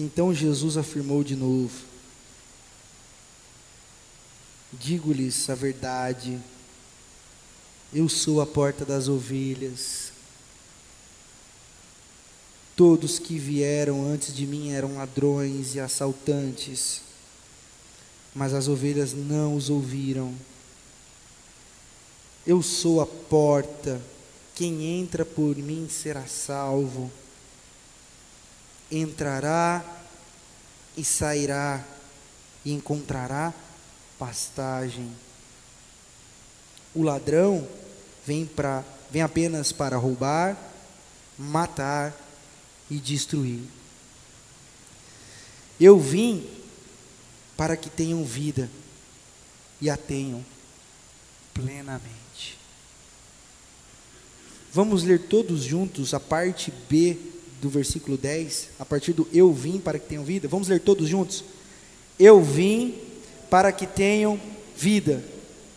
Então 0.00 0.32
Jesus 0.32 0.78
afirmou 0.78 1.22
de 1.22 1.36
novo: 1.36 1.78
Digo-lhes 4.72 5.50
a 5.50 5.54
verdade, 5.54 6.40
eu 7.92 8.08
sou 8.08 8.40
a 8.40 8.46
porta 8.46 8.82
das 8.82 9.08
ovelhas. 9.08 10.10
Todos 12.74 13.18
que 13.18 13.38
vieram 13.38 14.06
antes 14.06 14.34
de 14.34 14.46
mim 14.46 14.70
eram 14.70 14.96
ladrões 14.96 15.74
e 15.74 15.80
assaltantes, 15.80 17.02
mas 18.34 18.54
as 18.54 18.68
ovelhas 18.68 19.12
não 19.12 19.54
os 19.54 19.68
ouviram. 19.68 20.34
Eu 22.46 22.62
sou 22.62 23.02
a 23.02 23.06
porta, 23.06 24.00
quem 24.54 24.98
entra 24.98 25.26
por 25.26 25.54
mim 25.56 25.90
será 25.90 26.24
salvo. 26.26 27.12
Entrará 28.90 29.84
e 30.96 31.04
sairá 31.04 31.84
e 32.64 32.72
encontrará 32.72 33.54
pastagem. 34.18 35.10
O 36.94 37.02
ladrão 37.02 37.66
vem 38.26 38.44
para 38.44 38.84
vem 39.10 39.22
apenas 39.22 39.72
para 39.72 39.96
roubar, 39.96 40.56
matar 41.36 42.14
e 42.90 42.96
destruir. 42.96 43.62
Eu 45.80 45.98
vim 45.98 46.46
para 47.56 47.76
que 47.76 47.90
tenham 47.90 48.24
vida 48.24 48.70
e 49.80 49.90
a 49.90 49.96
tenham 49.96 50.44
plenamente. 51.52 52.58
Vamos 54.72 55.02
ler 55.02 55.26
todos 55.26 55.62
juntos 55.62 56.14
a 56.14 56.20
parte 56.20 56.72
B 56.88 57.18
do 57.60 57.68
versículo 57.68 58.16
10, 58.16 58.70
a 58.78 58.84
partir 58.84 59.12
do 59.12 59.28
eu 59.32 59.52
vim 59.52 59.78
para 59.78 59.98
que 59.98 60.08
tenham 60.08 60.24
vida. 60.24 60.48
Vamos 60.48 60.68
ler 60.68 60.80
todos 60.80 61.08
juntos? 61.08 61.44
Eu 62.18 62.42
vim 62.42 62.94
para 63.48 63.70
que 63.72 63.86
tenham 63.86 64.40
vida 64.76 65.22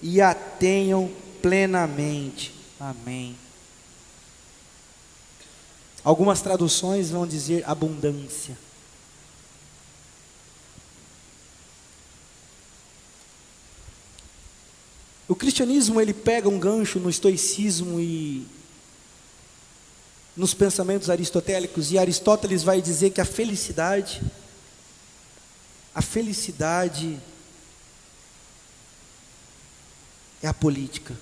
e 0.01 0.21
a 0.21 0.33
tenham 0.33 1.11
plenamente. 1.41 2.53
Amém. 2.79 3.35
Algumas 6.03 6.41
traduções 6.41 7.09
vão 7.09 7.25
dizer 7.25 7.63
abundância. 7.65 8.57
O 15.27 15.35
cristianismo 15.35 15.99
ele 15.99 16.13
pega 16.13 16.49
um 16.49 16.59
gancho 16.59 16.99
no 16.99 17.09
estoicismo 17.09 17.99
e 17.99 18.45
nos 20.35 20.53
pensamentos 20.53 21.09
aristotélicos 21.09 21.91
e 21.91 21.97
Aristóteles 21.97 22.63
vai 22.63 22.81
dizer 22.81 23.11
que 23.11 23.21
a 23.21 23.25
felicidade 23.25 24.21
a 25.93 26.01
felicidade 26.01 27.19
é 30.41 30.47
a 30.47 30.53
política. 30.53 31.15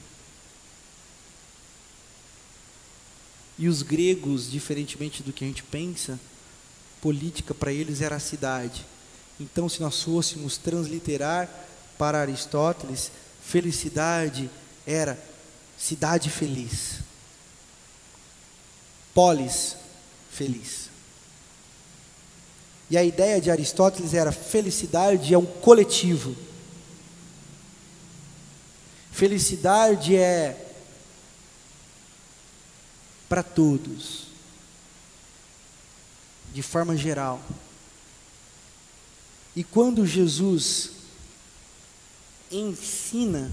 E 3.57 3.67
os 3.67 3.81
gregos, 3.81 4.49
diferentemente 4.49 5.21
do 5.21 5.33
que 5.33 5.43
a 5.43 5.47
gente 5.47 5.63
pensa, 5.63 6.19
política 7.01 7.53
para 7.53 7.73
eles 7.73 8.01
era 8.01 8.15
a 8.15 8.19
cidade. 8.19 8.85
Então, 9.39 9.67
se 9.67 9.81
nós 9.81 10.01
fôssemos 10.01 10.57
transliterar 10.57 11.49
para 11.97 12.21
Aristóteles, 12.21 13.11
felicidade 13.43 14.49
era 14.87 15.21
cidade 15.77 16.29
feliz. 16.29 16.99
Polis 19.13 19.75
feliz. 20.31 20.89
E 22.89 22.97
a 22.97 23.03
ideia 23.03 23.39
de 23.39 23.49
Aristóteles 23.49 24.13
era 24.13 24.31
felicidade 24.31 25.33
é 25.33 25.37
um 25.37 25.45
coletivo. 25.45 26.35
Felicidade 29.11 30.15
é 30.15 30.73
para 33.29 33.43
todos, 33.43 34.27
de 36.53 36.61
forma 36.61 36.97
geral. 36.97 37.41
E 39.55 39.63
quando 39.63 40.05
Jesus 40.05 40.91
ensina 42.51 43.49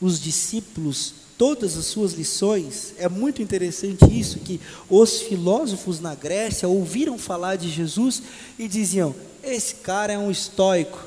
os 0.00 0.20
discípulos 0.20 1.14
todas 1.38 1.76
as 1.76 1.86
suas 1.86 2.12
lições, 2.12 2.94
é 2.98 3.08
muito 3.08 3.42
interessante 3.42 4.04
isso 4.10 4.38
que 4.38 4.60
os 4.88 5.20
filósofos 5.20 6.00
na 6.00 6.14
Grécia 6.14 6.68
ouviram 6.68 7.18
falar 7.18 7.56
de 7.56 7.68
Jesus 7.68 8.22
e 8.58 8.66
diziam: 8.68 9.14
esse 9.42 9.76
cara 9.76 10.12
é 10.12 10.18
um 10.18 10.30
estoico, 10.30 10.98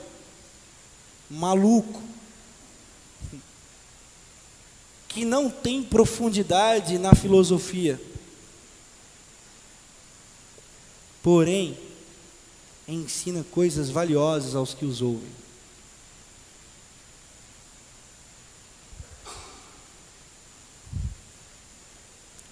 maluco, 1.29 2.01
que 5.07 5.25
não 5.25 5.49
tem 5.49 5.83
profundidade 5.83 6.97
na 6.97 7.13
filosofia. 7.15 7.99
Porém, 11.21 11.77
ensina 12.87 13.43
coisas 13.51 13.89
valiosas 13.89 14.55
aos 14.55 14.73
que 14.73 14.85
os 14.85 15.01
ouvem. 15.01 15.38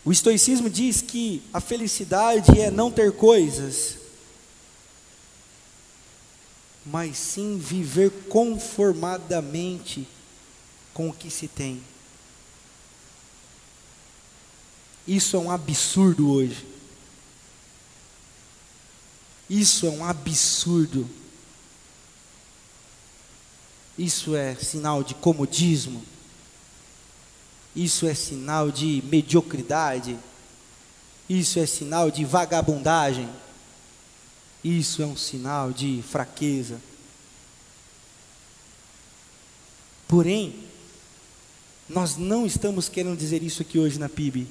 O 0.07 0.11
estoicismo 0.13 0.69
diz 0.69 1.01
que 1.01 1.43
a 1.53 1.59
felicidade 1.59 2.61
é 2.61 2.71
não 2.71 2.89
ter 2.89 3.11
coisas, 3.11 3.97
mas 6.85 7.17
sim 7.17 7.57
viver 7.57 8.09
conformadamente 8.29 10.07
com 10.93 11.09
o 11.09 11.13
que 11.13 11.29
se 11.29 11.49
tem. 11.49 11.83
Isso 15.05 15.35
é 15.35 15.39
um 15.39 15.51
absurdo 15.51 16.31
hoje. 16.31 16.65
Isso 19.49 19.87
é 19.87 19.89
um 19.89 20.05
absurdo. 20.05 21.05
Isso 23.97 24.37
é 24.37 24.55
sinal 24.55 25.03
de 25.03 25.13
comodismo. 25.15 26.01
Isso 27.77 28.07
é 28.07 28.15
sinal 28.15 28.71
de 28.71 29.03
mediocridade. 29.05 30.17
Isso 31.29 31.59
é 31.59 31.65
sinal 31.67 32.09
de 32.09 32.25
vagabundagem. 32.25 33.29
Isso 34.63 35.03
é 35.03 35.05
um 35.05 35.15
sinal 35.15 35.71
de 35.71 36.01
fraqueza. 36.01 36.81
Porém, 40.07 40.55
nós 41.87 42.17
não 42.17 42.47
estamos 42.47 42.89
querendo 42.89 43.15
dizer 43.15 43.43
isso 43.43 43.61
aqui 43.61 43.77
hoje 43.77 43.99
na 43.99 44.09
PIB. 44.09 44.47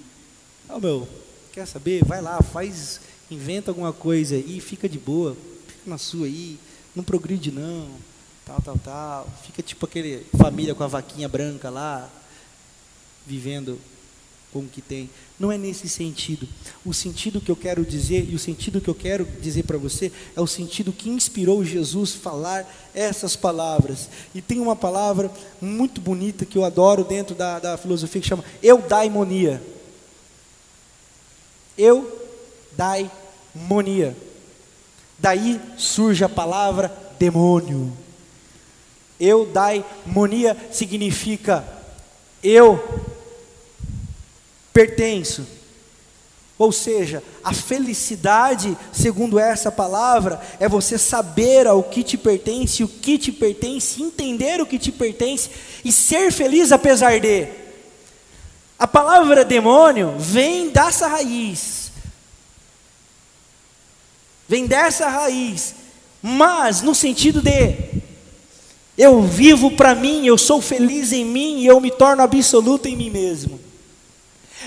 Oh, 0.69 0.79
meu, 0.79 1.09
quer 1.53 1.67
saber? 1.67 2.05
Vai 2.05 2.23
lá, 2.23 2.41
faz, 2.41 3.01
inventa 3.29 3.73
alguma 3.73 3.93
coisa 3.93 4.37
aí, 4.37 4.61
fica 4.61 4.89
de 4.89 5.01
boa, 5.01 5.37
fica 5.67 5.91
na 5.91 5.99
sua 5.99 6.27
aí, 6.27 6.61
não 6.95 7.03
progride 7.03 7.51
não, 7.51 7.89
tal, 8.45 8.63
tal, 8.63 8.79
tal. 8.79 9.29
Fica 9.45 9.65
tipo 9.65 9.85
aquele 9.85 10.25
família 10.39 10.77
com 10.77 10.85
a 10.85 10.89
vaquinha 10.89 11.29
branca 11.29 11.69
lá, 11.69 12.09
vivendo 13.27 13.79
com 14.53 14.61
o 14.61 14.69
que 14.69 14.81
tem. 14.81 15.11
Não 15.39 15.53
é 15.53 15.59
nesse 15.59 15.89
sentido. 15.89 16.49
O 16.85 16.95
sentido 16.95 17.41
que 17.41 17.51
eu 17.51 17.57
quero 17.57 17.85
dizer 17.85 18.27
e 18.31 18.35
o 18.35 18.39
sentido 18.39 18.81
que 18.81 18.89
eu 18.89 18.95
quero 18.95 19.27
dizer 19.43 19.65
para 19.65 19.77
você 19.77 20.11
é 20.35 20.41
o 20.41 20.47
sentido 20.47 20.93
que 20.93 21.11
inspirou 21.11 21.65
Jesus 21.65 22.15
falar 22.15 22.67
essas 22.95 23.37
palavras. 23.37 24.09
E 24.35 24.41
tem 24.41 24.61
uma 24.61 24.77
palavra 24.77 25.31
muito 25.61 26.01
bonita 26.01 26.47
que 26.47 26.57
eu 26.57 26.65
adoro 26.65 27.05
dentro 27.05 27.35
da, 27.35 27.59
da 27.59 27.77
filosofia 27.77 28.21
que 28.21 28.29
chama 28.29 28.45
eudaimonia 28.63 29.61
eudaimonia. 31.77 34.17
Daí 35.19 35.61
surge 35.77 36.25
a 36.25 36.29
palavra 36.29 36.97
demônio. 37.19 37.93
Eudaimonia 39.19 40.57
significa 40.71 41.67
eu 42.43 42.79
pertenço. 44.77 45.47
Ou 46.59 46.71
seja, 46.71 47.23
a 47.43 47.55
felicidade, 47.55 48.77
segundo 48.93 49.39
essa 49.39 49.73
palavra, 49.73 50.39
é 50.61 50.69
você 50.69 50.99
saber 50.99 51.67
ao 51.67 51.83
que 51.83 52.03
te 52.03 52.19
pertence, 52.19 52.85
o 52.85 52.89
que 52.89 53.17
te 53.17 53.33
pertence, 53.33 54.03
entender 54.03 54.61
o 54.61 54.67
que 54.67 54.79
te 54.79 54.93
pertence 54.93 55.49
e 55.83 55.91
ser 55.91 56.31
feliz 56.31 56.73
apesar 56.73 57.19
de. 57.19 57.49
A 58.79 58.87
palavra 58.87 59.47
demônio 59.47 60.15
vem 60.19 60.69
dessa 60.69 61.07
raiz. 61.07 61.91
Vem 64.47 64.67
dessa 64.67 65.09
raiz. 65.09 65.75
Mas 66.21 66.83
no 66.83 66.95
sentido 66.95 67.41
de 67.41 68.03
Eu 68.99 69.23
vivo 69.23 69.71
para 69.71 69.95
mim, 69.95 70.27
eu 70.27 70.37
sou 70.37 70.61
feliz 70.61 71.13
em 71.13 71.25
mim 71.25 71.61
e 71.61 71.67
eu 71.67 71.81
me 71.81 71.91
torno 71.91 72.23
absoluto 72.23 72.87
em 72.89 72.97
mim 72.97 73.09
mesmo. 73.09 73.66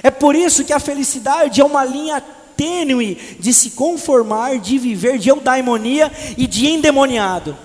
É 0.01 0.11
por 0.11 0.35
isso 0.35 0.63
que 0.63 0.73
a 0.73 0.79
felicidade 0.79 1.61
é 1.61 1.65
uma 1.65 1.83
linha 1.83 2.21
tênue 2.55 3.15
de 3.39 3.53
se 3.53 3.71
conformar, 3.71 4.59
de 4.59 4.77
viver 4.77 5.17
de 5.17 5.29
eudaimonia 5.29 6.11
e 6.37 6.45
de 6.45 6.67
endemoniado. 6.67 7.55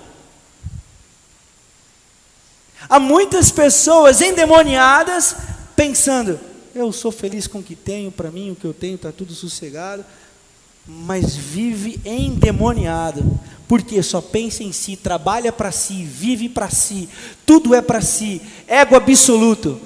Há 2.88 3.01
muitas 3.01 3.51
pessoas 3.51 4.20
endemoniadas 4.20 5.35
pensando: 5.75 6.38
eu 6.75 6.92
sou 6.92 7.11
feliz 7.11 7.47
com 7.47 7.59
o 7.59 7.62
que 7.62 7.75
tenho, 7.75 8.12
para 8.12 8.31
mim 8.31 8.51
o 8.51 8.57
que 8.57 8.64
eu 8.64 8.75
tenho 8.75 8.97
está 8.97 9.11
tudo 9.11 9.33
sossegado, 9.33 10.05
mas 10.87 11.35
vive 11.35 12.01
endemoniado, 12.05 13.40
porque 13.66 14.03
só 14.03 14.20
pensa 14.20 14.62
em 14.62 14.73
si, 14.73 14.97
trabalha 14.97 15.53
para 15.53 15.73
si, 15.73 16.05
vive 16.05 16.49
para 16.49 16.70
si, 16.70 17.09
tudo 17.47 17.75
é 17.75 17.81
para 17.81 18.01
si, 18.01 18.40
ego 18.68 18.94
absoluto. 18.97 19.81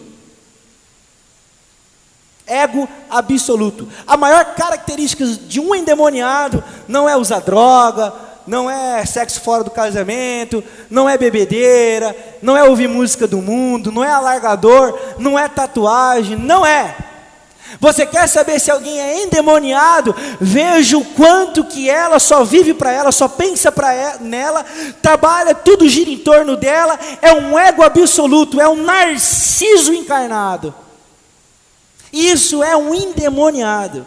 Ego 2.48 2.88
absoluto. 3.10 3.88
A 4.06 4.16
maior 4.16 4.54
característica 4.54 5.24
de 5.24 5.60
um 5.60 5.74
endemoniado 5.74 6.64
não 6.88 7.08
é 7.08 7.16
usar 7.16 7.40
droga, 7.40 8.12
não 8.48 8.70
é 8.70 9.04
sexo 9.04 9.40
fora 9.40 9.62
do 9.62 9.70
casamento, 9.70 10.64
não 10.90 11.08
é 11.08 11.18
bebedeira, 11.18 12.16
não 12.40 12.56
é 12.56 12.64
ouvir 12.64 12.88
música 12.88 13.26
do 13.26 13.42
mundo, 13.42 13.92
não 13.92 14.02
é 14.02 14.10
alargador, 14.10 14.98
não 15.18 15.38
é 15.38 15.46
tatuagem, 15.46 16.36
não 16.36 16.64
é. 16.64 16.96
Você 17.78 18.06
quer 18.06 18.26
saber 18.26 18.58
se 18.58 18.70
alguém 18.70 18.98
é 18.98 19.22
endemoniado? 19.22 20.14
Veja 20.40 20.96
o 20.96 21.04
quanto 21.04 21.64
que 21.64 21.90
ela 21.90 22.18
só 22.18 22.42
vive 22.42 22.72
para 22.72 22.90
ela, 22.90 23.12
só 23.12 23.28
pensa 23.28 23.70
para 23.70 23.92
ela, 23.92 24.18
nela, 24.20 24.64
trabalha, 25.02 25.54
tudo 25.54 25.86
gira 25.86 26.10
em 26.10 26.16
torno 26.16 26.56
dela, 26.56 26.98
é 27.20 27.32
um 27.34 27.58
ego 27.58 27.82
absoluto, 27.82 28.60
é 28.60 28.66
um 28.66 28.82
narciso 28.82 29.92
encarnado. 29.92 30.74
Isso 32.12 32.62
é 32.62 32.76
um 32.76 32.94
endemoniado. 32.94 34.06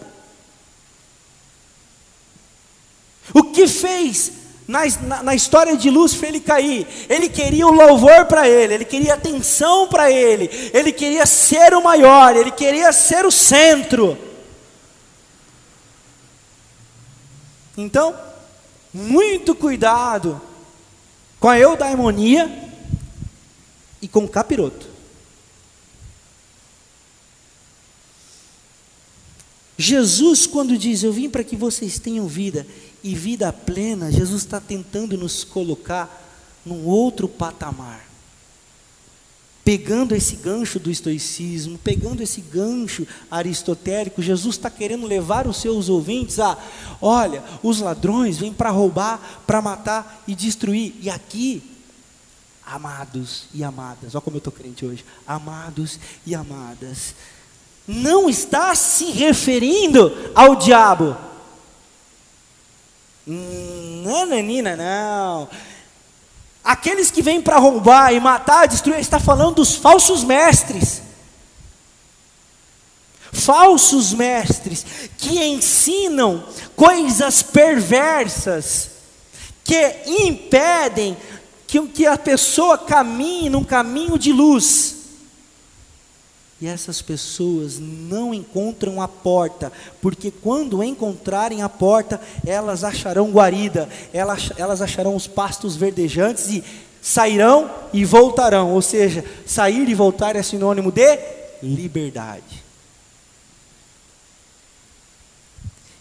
O 3.34 3.44
que 3.44 3.68
fez 3.68 4.32
na, 4.68 4.86
na, 5.02 5.24
na, 5.24 5.36
história 5.36 5.76
de 5.78 5.90
Lúcifer 5.90 6.30
ele 6.30 6.40
cair? 6.40 6.88
Ele 7.10 7.30
queria 7.30 7.68
o 7.68 7.72
louvor 7.72 8.26
para 8.26 8.48
ele, 8.48 8.74
ele 8.74 8.86
queria 8.86 9.14
atenção 9.14 9.88
para 9.88 10.12
ele, 10.12 10.50
ele 10.74 10.92
queria 10.92 11.26
ser 11.26 11.74
o 11.74 11.84
maior, 11.84 12.36
ele 12.36 12.52
queria 12.52 12.92
ser 12.92 13.26
o 13.26 13.32
centro. 13.32 14.18
Então, 17.78 18.16
muito 18.94 19.56
cuidado 19.56 20.42
com 21.40 21.48
a 21.48 21.58
eudaimonia 21.58 22.70
e 24.02 24.08
com 24.08 24.26
o 24.26 24.30
capiroto. 24.30 24.91
Jesus, 29.82 30.46
quando 30.46 30.78
diz: 30.78 31.02
Eu 31.02 31.12
vim 31.12 31.30
para 31.30 31.44
que 31.44 31.56
vocês 31.56 31.98
tenham 31.98 32.28
vida 32.28 32.68
e 33.04 33.16
vida 33.16 33.52
plena, 33.52 34.12
Jesus 34.12 34.44
está 34.44 34.62
tentando 34.62 35.18
nos 35.18 35.44
colocar 35.44 36.22
num 36.64 36.86
outro 36.86 37.28
patamar. 37.28 38.08
Pegando 39.64 40.16
esse 40.16 40.36
gancho 40.36 40.80
do 40.80 40.90
estoicismo, 40.90 41.80
pegando 41.80 42.22
esse 42.22 42.42
gancho 42.42 43.08
aristotélico, 43.30 44.22
Jesus 44.22 44.56
está 44.56 44.70
querendo 44.70 45.08
levar 45.08 45.48
os 45.48 45.58
seus 45.58 45.90
ouvintes 45.90 46.40
a: 46.40 46.58
olha, 47.02 47.44
os 47.64 47.80
ladrões 47.80 48.38
vêm 48.38 48.54
para 48.54 48.70
roubar, 48.70 49.44
para 49.48 49.62
matar 49.62 50.24
e 50.28 50.36
destruir, 50.36 50.96
e 51.02 51.10
aqui, 51.10 51.64
amados 52.66 53.46
e 53.54 53.64
amadas, 53.64 54.14
olha 54.14 54.22
como 54.22 54.36
eu 54.38 54.40
estou 54.40 54.54
crente 54.54 54.86
hoje, 54.86 55.04
amados 55.26 56.00
e 56.26 56.36
amadas, 56.36 57.16
não 57.88 58.30
está 58.30 58.74
se 58.76 59.06
referindo 59.12 60.32
ao 60.34 60.56
diabo. 60.56 61.18
Não, 63.26 64.26
Nanina, 64.26 64.76
não. 64.76 65.50
Aqueles 66.64 67.10
que 67.10 67.22
vêm 67.22 67.42
para 67.42 67.58
roubar 67.58 68.14
e 68.14 68.20
matar, 68.20 68.68
destruir, 68.68 69.00
está 69.00 69.20
falando 69.20 69.56
dos 69.56 69.76
falsos 69.76 70.24
mestres. 70.24 71.02
Falsos 73.32 74.14
mestres 74.14 74.86
que 75.18 75.42
ensinam 75.42 76.44
coisas 76.76 77.42
perversas, 77.42 78.92
que 79.64 80.02
impedem 80.06 81.18
que 81.94 82.06
a 82.06 82.18
pessoa 82.18 82.78
caminhe 82.78 83.50
num 83.50 83.64
caminho 83.64 84.20
de 84.20 84.34
luz. 84.34 85.01
E 86.62 86.68
essas 86.68 87.02
pessoas 87.02 87.80
não 87.80 88.32
encontram 88.32 89.02
a 89.02 89.08
porta, 89.08 89.72
porque 90.00 90.30
quando 90.30 90.84
encontrarem 90.84 91.64
a 91.64 91.68
porta, 91.68 92.22
elas 92.46 92.84
acharão 92.84 93.32
guarida, 93.32 93.90
elas, 94.14 94.52
elas 94.58 94.80
acharão 94.80 95.16
os 95.16 95.26
pastos 95.26 95.76
verdejantes 95.76 96.50
e 96.52 96.64
sairão 97.02 97.68
e 97.92 98.06
voltarão. 98.06 98.76
Ou 98.76 98.82
seja, 98.82 99.26
sair 99.44 99.90
e 99.90 99.96
voltar 99.96 100.36
é 100.36 100.44
sinônimo 100.44 100.92
de 100.92 101.18
liberdade. 101.64 102.64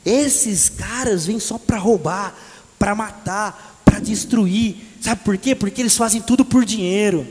Esses 0.05 0.69
caras 0.69 1.25
vêm 1.25 1.41
só 1.41 1.57
para 1.57 1.79
roubar, 1.79 2.35
para 2.79 2.95
matar, 2.95 3.81
para 3.83 3.99
destruir. 3.99 4.77
Sabe 5.01 5.23
por 5.25 5.39
quê? 5.39 5.55
Porque 5.55 5.81
eles 5.81 5.97
fazem 5.97 6.21
tudo 6.21 6.45
por 6.45 6.67
dinheiro. 6.67 7.27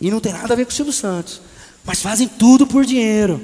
E 0.00 0.10
não 0.10 0.18
tem 0.18 0.32
nada 0.32 0.54
a 0.54 0.56
ver 0.56 0.64
com 0.64 0.70
o 0.70 0.74
Silvio 0.74 0.94
Santos 0.94 1.51
mas 1.84 2.00
fazem 2.00 2.28
tudo 2.28 2.66
por 2.66 2.84
dinheiro. 2.84 3.42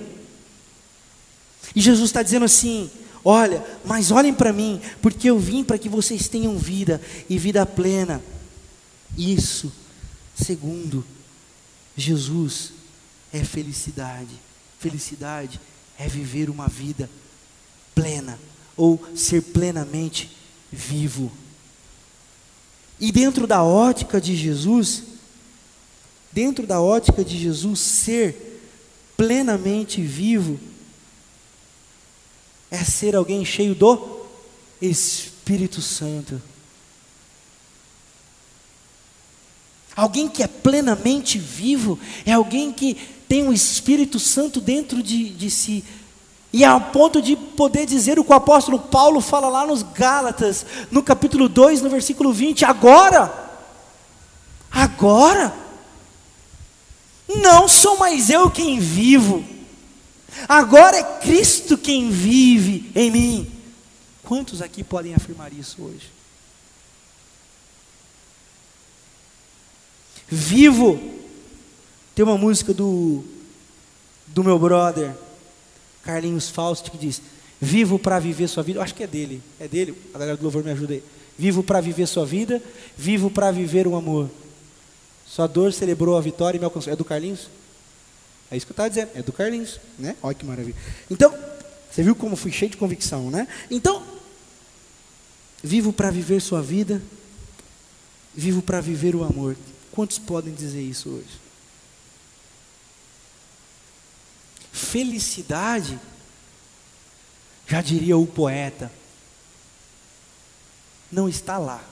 E 1.75 1.81
Jesus 1.81 2.07
está 2.09 2.23
dizendo 2.23 2.45
assim: 2.45 2.91
olha, 3.25 3.65
mas 3.85 4.11
olhem 4.11 4.33
para 4.33 4.53
mim, 4.53 4.81
porque 5.03 5.29
eu 5.29 5.39
vim 5.39 5.65
para 5.65 5.79
que 5.79 5.89
vocês 5.89 6.29
tenham 6.29 6.57
vida 6.57 7.01
e 7.29 7.39
vida 7.39 7.65
plena. 7.67 8.23
Isso, 9.17 9.73
segundo 10.35 11.05
Jesus, 11.97 12.73
é 13.33 13.45
felicidade. 13.45 14.35
Felicidade 14.79 15.61
é 15.99 16.07
viver 16.09 16.49
uma 16.49 16.69
vida 16.69 17.11
plena, 17.95 18.39
ou 18.77 19.05
ser 19.17 19.43
plenamente 19.43 20.31
vivo. 20.71 21.33
E 23.01 23.11
dentro 23.11 23.47
da 23.47 23.63
ótica 23.63 24.21
de 24.21 24.37
Jesus, 24.37 25.03
dentro 26.39 26.69
da 26.69 26.81
ótica 26.81 27.25
de 27.25 27.37
Jesus, 27.37 27.81
ser 27.81 28.63
plenamente 29.17 30.01
vivo 30.01 30.57
é 32.71 32.77
ser 32.85 33.17
alguém 33.17 33.45
cheio 33.45 33.75
do 33.75 34.21
Espírito 34.81 35.83
Santo. 35.83 36.41
Alguém 39.97 40.29
que 40.29 40.45
é 40.45 40.47
plenamente 40.47 41.41
vivo 41.41 41.99
é 42.25 42.35
alguém 42.35 42.73
que 42.73 42.95
tem 43.29 43.49
o 43.49 43.53
Espírito 43.53 44.21
Santo 44.21 44.61
dentro 44.61 45.03
de, 45.03 45.31
de 45.31 45.51
si. 45.51 45.85
E 46.53 46.65
a 46.65 46.79
ponto 46.79 47.21
de 47.21 47.35
poder 47.35 47.85
dizer 47.85 48.17
o 48.17 48.23
que 48.23 48.31
o 48.31 48.37
apóstolo 48.37 48.79
Paulo 48.79 49.21
fala 49.21 49.49
lá 49.49 49.67
nos 49.67 49.83
Gálatas, 49.83 50.65
no 50.89 51.03
capítulo 51.03 51.49
2, 51.49 51.83
no 51.83 51.91
versículo 51.91 52.33
20: 52.33 52.65
agora, 52.65 53.59
agora, 54.71 55.67
não 57.29 57.69
sou 57.69 57.99
mais 57.99 58.31
eu 58.31 58.51
quem 58.51 58.81
vivo, 58.81 59.45
agora 60.49 60.97
é 60.97 61.03
Cristo 61.21 61.77
quem 61.77 62.11
vive 62.11 62.91
em 62.95 63.11
mim. 63.11 63.53
Quantos 64.23 64.61
aqui 64.61 64.85
podem 64.85 65.15
afirmar 65.15 65.53
isso 65.53 65.83
hoje? 65.83 66.11
Vivo. 70.29 71.01
Tem 72.15 72.25
uma 72.25 72.37
música 72.37 72.75
do, 72.75 73.25
do 74.27 74.45
meu 74.45 74.59
brother, 74.59 75.15
Carlinhos 76.03 76.51
Fausto, 76.51 76.91
que 76.91 76.99
diz: 76.99 77.23
Vivo 77.61 77.99
para 77.99 78.19
viver 78.19 78.49
sua 78.49 78.63
vida. 78.63 78.79
Eu 78.79 78.83
acho 78.83 78.95
que 78.95 79.03
é 79.03 79.07
dele, 79.07 79.43
é 79.59 79.67
dele. 79.67 79.97
A 80.15 80.19
galera 80.19 80.37
do 80.37 80.43
louvor 80.43 80.63
me 80.63 80.71
ajuda 80.71 80.95
aí. 80.95 81.03
Vivo 81.39 81.63
para 81.63 81.81
viver 81.81 82.07
sua 82.07 82.27
vida, 82.27 82.63
vivo 82.97 83.31
para 83.31 83.51
viver 83.51 83.87
o 83.87 83.97
amor. 83.97 84.29
Sua 85.29 85.47
dor 85.47 85.73
celebrou 85.73 86.17
a 86.17 86.21
vitória 86.21 86.57
e 86.57 86.59
me 86.59 86.65
alcançou. 86.65 86.93
É 86.93 86.97
do 86.97 87.05
Carlinhos? 87.05 87.49
É 88.51 88.57
isso 88.57 88.67
que 88.67 88.73
eu 88.73 88.75
estava 88.75 88.89
dizendo. 88.89 89.11
É 89.15 89.23
do 89.23 89.33
Carlinhos, 89.33 89.79
né? 89.99 90.17
Olha 90.23 90.35
que 90.35 90.45
maravilha. 90.45 90.77
Então, 91.11 91.37
você 91.91 92.03
viu 92.03 92.17
como 92.17 92.35
fui 92.35 92.51
cheio 92.51 92.71
de 92.71 92.77
convicção, 92.77 93.31
né? 93.31 93.47
Então, 93.71 94.05
vivo 95.63 95.93
para 95.93 96.11
viver 96.11 96.41
sua 96.41 96.63
vida, 96.63 97.03
vivo 98.35 98.63
para 98.63 98.81
viver 98.81 99.15
o 99.15 99.23
amor. 99.23 99.57
Quantos 99.93 100.19
podem 100.19 100.55
dizer 100.55 100.81
isso 100.81 101.11
hoje? 101.11 101.41
Felicidade, 104.73 105.99
já 107.67 107.83
diria 107.83 108.17
o 108.17 108.27
poeta, 108.27 108.91
não 111.13 111.29
está 111.29 111.59
lá 111.59 111.85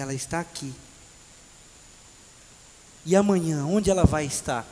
ela 0.00 0.14
está 0.14 0.40
aqui. 0.40 0.72
E 3.06 3.14
amanhã, 3.14 3.64
onde 3.64 3.88
ela 3.88 4.04
vai 4.04 4.26
estar? 4.26 4.66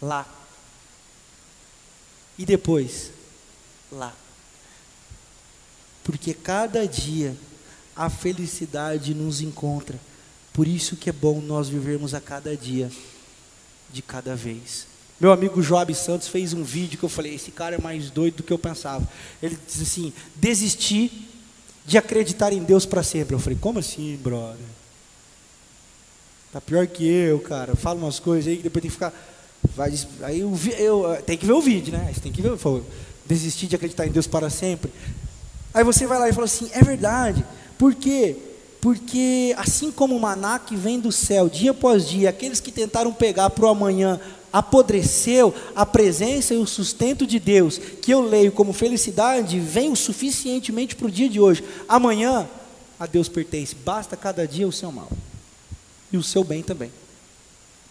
Lá. 0.00 0.24
E 2.38 2.46
depois? 2.46 3.10
Lá. 3.90 4.14
Porque 6.04 6.32
cada 6.32 6.86
dia 6.86 7.36
a 7.96 8.08
felicidade 8.08 9.12
nos 9.12 9.40
encontra. 9.40 9.98
Por 10.52 10.68
isso 10.68 10.96
que 10.96 11.10
é 11.10 11.12
bom 11.12 11.40
nós 11.40 11.68
vivermos 11.68 12.14
a 12.14 12.20
cada 12.20 12.56
dia, 12.56 12.90
de 13.92 14.02
cada 14.02 14.36
vez. 14.36 14.86
Meu 15.20 15.32
amigo 15.32 15.60
Joab 15.60 15.92
Santos 15.94 16.28
fez 16.28 16.54
um 16.54 16.62
vídeo 16.62 16.98
que 16.98 17.04
eu 17.04 17.08
falei: 17.08 17.34
esse 17.34 17.50
cara 17.50 17.74
é 17.74 17.80
mais 17.80 18.08
doido 18.08 18.36
do 18.36 18.42
que 18.44 18.52
eu 18.52 18.58
pensava. 18.58 19.06
Ele 19.42 19.58
diz 19.66 19.82
assim: 19.82 20.12
desistir 20.36 21.28
de 21.84 21.98
acreditar 21.98 22.52
em 22.52 22.62
Deus 22.62 22.86
para 22.86 23.02
sempre. 23.02 23.34
Eu 23.34 23.40
falei: 23.40 23.58
como 23.60 23.80
assim, 23.80 24.16
brother? 24.16 24.79
Tá 26.52 26.60
pior 26.60 26.86
que 26.86 27.06
eu, 27.06 27.38
cara. 27.40 27.76
Fala 27.76 27.98
umas 27.98 28.18
coisas 28.18 28.48
aí 28.48 28.56
que 28.56 28.62
depois 28.62 28.82
tem 28.82 28.90
que 28.90 28.94
ficar. 28.94 29.12
Vai, 29.76 29.92
aí 30.22 30.40
eu, 30.40 30.58
eu, 30.78 31.22
tem 31.24 31.36
que 31.36 31.46
ver 31.46 31.52
o 31.52 31.60
vídeo, 31.60 31.92
né? 31.92 32.10
Você 32.12 32.20
tem 32.20 32.32
que 32.32 32.42
ver. 32.42 32.52
Desistir 33.26 33.66
de 33.66 33.76
acreditar 33.76 34.06
em 34.06 34.10
Deus 34.10 34.26
para 34.26 34.50
sempre. 34.50 34.90
Aí 35.72 35.84
você 35.84 36.06
vai 36.06 36.18
lá 36.18 36.28
e 36.28 36.32
fala 36.32 36.46
assim: 36.46 36.68
é 36.72 36.82
verdade. 36.82 37.44
Por 37.78 37.94
quê? 37.94 38.36
Porque 38.80 39.54
assim 39.58 39.92
como 39.92 40.16
o 40.16 40.20
maná 40.20 40.58
que 40.58 40.74
vem 40.74 40.98
do 40.98 41.12
céu 41.12 41.48
dia 41.48 41.70
após 41.70 42.08
dia, 42.08 42.30
aqueles 42.30 42.60
que 42.60 42.72
tentaram 42.72 43.12
pegar 43.12 43.50
para 43.50 43.66
o 43.66 43.68
amanhã 43.68 44.18
apodreceu, 44.52 45.54
a 45.76 45.86
presença 45.86 46.54
e 46.54 46.56
o 46.56 46.66
sustento 46.66 47.26
de 47.26 47.38
Deus, 47.38 47.78
que 47.78 48.10
eu 48.10 48.20
leio 48.20 48.50
como 48.50 48.72
felicidade, 48.72 49.60
vem 49.60 49.92
o 49.92 49.96
suficientemente 49.96 50.96
para 50.96 51.06
o 51.06 51.10
dia 51.10 51.28
de 51.28 51.38
hoje. 51.38 51.62
Amanhã, 51.88 52.48
a 52.98 53.06
Deus 53.06 53.28
pertence, 53.28 53.74
basta 53.74 54.16
cada 54.16 54.46
dia 54.48 54.66
o 54.66 54.72
seu 54.72 54.90
mal, 54.90 55.08
e 56.12 56.16
o 56.16 56.22
seu 56.22 56.44
bem 56.44 56.62
também, 56.62 56.92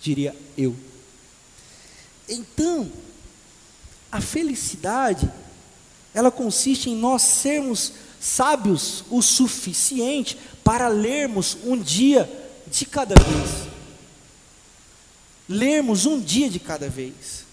diria 0.02 0.36
eu. 0.58 0.76
Então, 2.28 2.92
a 4.12 4.22
felicidade, 4.22 5.30
ela 6.14 6.32
consiste 6.32 6.90
em 6.90 6.96
nós 6.96 7.22
sermos 7.22 7.94
sábios 8.20 9.04
o 9.10 9.22
suficiente 9.22 10.38
para 10.64 10.88
lermos 10.88 11.58
um 11.64 11.78
dia 11.78 12.30
de 12.68 12.86
cada 12.86 13.16
vez 13.16 13.70
lermos 15.50 16.06
um 16.06 16.20
dia 16.20 16.48
de 16.48 16.60
cada 16.60 16.88
vez. 16.88 17.44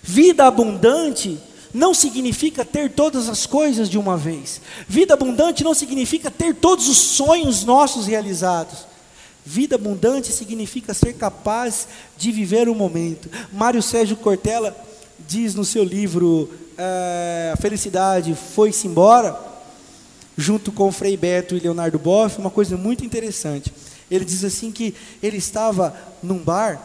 Vida 0.00 0.46
abundante 0.46 1.36
não 1.72 1.92
significa 1.92 2.64
ter 2.64 2.92
todas 2.92 3.28
as 3.28 3.44
coisas 3.44 3.90
de 3.90 3.98
uma 3.98 4.16
vez. 4.16 4.60
Vida 4.86 5.14
abundante 5.14 5.64
não 5.64 5.74
significa 5.74 6.30
ter 6.30 6.54
todos 6.54 6.88
os 6.88 6.96
sonhos 6.96 7.64
nossos 7.64 8.06
realizados. 8.06 8.86
Vida 9.46 9.76
abundante 9.76 10.32
significa 10.32 10.94
ser 10.94 11.12
capaz 11.14 11.86
de 12.16 12.32
viver 12.32 12.68
o 12.68 12.74
momento. 12.74 13.28
Mário 13.52 13.82
Sérgio 13.82 14.16
Cortella 14.16 14.74
diz 15.28 15.54
no 15.54 15.64
seu 15.64 15.84
livro 15.84 16.50
é, 16.78 17.50
A 17.52 17.56
Felicidade 17.56 18.34
Foi-se 18.34 18.86
Embora, 18.86 19.38
junto 20.36 20.72
com 20.72 20.90
Frei 20.90 21.16
Beto 21.16 21.56
e 21.56 21.60
Leonardo 21.60 21.98
Boff, 21.98 22.38
uma 22.38 22.50
coisa 22.50 22.76
muito 22.76 23.04
interessante. 23.04 23.72
Ele 24.10 24.24
diz 24.24 24.44
assim 24.44 24.72
que 24.72 24.94
ele 25.22 25.36
estava 25.36 25.94
num 26.22 26.38
bar 26.38 26.80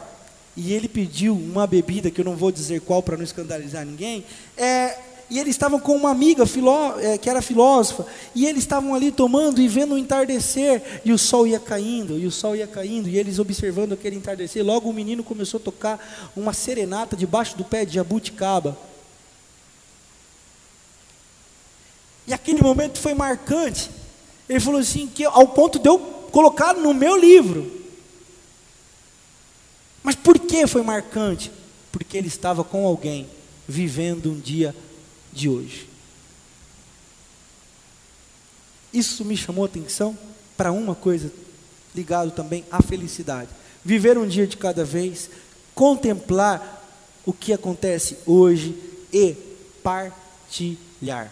e 0.55 0.73
ele 0.73 0.87
pediu 0.87 1.35
uma 1.35 1.65
bebida, 1.65 2.11
que 2.11 2.19
eu 2.19 2.25
não 2.25 2.35
vou 2.35 2.51
dizer 2.51 2.81
qual 2.81 3.01
para 3.01 3.15
não 3.15 3.23
escandalizar 3.23 3.85
ninguém, 3.85 4.25
é, 4.57 4.97
e 5.29 5.37
eles 5.37 5.51
estavam 5.51 5.79
com 5.79 5.95
uma 5.95 6.09
amiga 6.09 6.45
filó, 6.45 6.99
é, 6.99 7.17
que 7.17 7.29
era 7.29 7.41
filósofa, 7.41 8.05
e 8.33 8.47
eles 8.47 8.63
estavam 8.63 8.95
ali 8.95 9.11
tomando 9.11 9.61
e 9.61 9.67
vendo 9.67 9.93
o 9.93 9.97
entardecer, 9.97 11.01
e 11.05 11.11
o 11.11 11.17
sol 11.17 11.45
ia 11.45 11.59
caindo, 11.59 12.17
e 12.17 12.25
o 12.25 12.31
sol 12.31 12.55
ia 12.55 12.65
caindo, 12.65 13.07
e 13.07 13.17
eles 13.17 13.37
observando 13.37 13.93
aquele 13.93 14.15
entardecer. 14.15 14.65
Logo 14.65 14.89
o 14.89 14.93
menino 14.93 15.23
começou 15.23 15.59
a 15.59 15.63
tocar 15.63 16.31
uma 16.35 16.51
serenata 16.51 17.15
debaixo 17.15 17.55
do 17.55 17.63
pé 17.63 17.85
de 17.85 17.93
jabuticaba. 17.93 18.75
E 22.25 22.33
aquele 22.33 22.61
momento 22.61 22.99
foi 22.99 23.13
marcante. 23.13 23.89
Ele 24.47 24.59
falou 24.59 24.79
assim, 24.79 25.07
que 25.07 25.25
ao 25.25 25.47
ponto 25.49 25.77
de 25.77 25.87
eu 25.87 25.99
colocar 26.31 26.73
no 26.73 26.93
meu 26.93 27.15
livro. 27.15 27.79
Mas 30.01 30.15
por 30.15 30.39
que 30.39 30.65
foi 30.65 30.81
marcante? 30.81 31.51
Porque 31.91 32.17
ele 32.17 32.27
estava 32.27 32.63
com 32.63 32.85
alguém 32.85 33.27
vivendo 33.67 34.31
um 34.31 34.39
dia 34.39 34.75
de 35.39 35.47
hoje. 35.47 35.87
Isso 38.93 39.23
me 39.23 39.37
chamou 39.37 39.65
atenção 39.65 40.17
para 40.57 40.71
uma 40.71 40.93
coisa 40.93 41.31
ligado 41.95 42.31
também 42.31 42.65
à 42.69 42.81
felicidade. 42.81 43.49
Viver 43.83 44.17
um 44.17 44.27
dia 44.27 44.45
de 44.45 44.57
cada 44.57 44.83
vez, 44.83 45.29
contemplar 45.73 46.75
o 47.25 47.31
que 47.31 47.53
acontece 47.53 48.17
hoje 48.25 48.75
e 49.13 49.35
partilhar. 49.81 51.31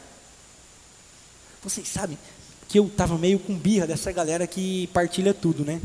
Vocês 1.61 1.87
sabem 1.87 2.17
que 2.69 2.79
eu 2.79 2.87
estava 2.87 3.17
meio 3.17 3.39
com 3.39 3.53
birra 3.53 3.87
dessa 3.87 4.11
galera 4.11 4.47
que 4.47 4.87
partilha 4.87 5.33
tudo, 5.33 5.65
né? 5.65 5.81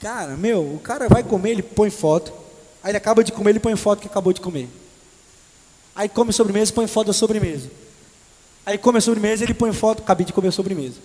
Cara, 0.00 0.36
meu, 0.36 0.74
o 0.74 0.80
cara 0.80 1.08
vai 1.08 1.22
comer, 1.22 1.50
ele 1.50 1.62
põe 1.62 1.90
foto. 1.90 2.32
Aí 2.82 2.90
ele 2.90 2.98
acaba 2.98 3.22
de 3.22 3.32
comer, 3.32 3.50
ele 3.50 3.60
põe 3.60 3.76
foto 3.76 4.00
que 4.00 4.08
acabou 4.08 4.32
de 4.32 4.40
comer. 4.40 4.68
Aí 5.98 6.08
come 6.08 6.32
sobremesa, 6.32 6.72
põe 6.72 6.86
foto 6.86 7.08
da 7.08 7.12
sobremesa. 7.12 7.68
Aí 8.64 8.78
come 8.78 8.98
a 8.98 9.00
sobremesa, 9.00 9.42
ele 9.42 9.52
põe 9.52 9.72
foto, 9.72 10.00
acabei 10.00 10.24
de 10.24 10.32
comer 10.32 10.46
a 10.46 10.52
sobremesa. 10.52 11.00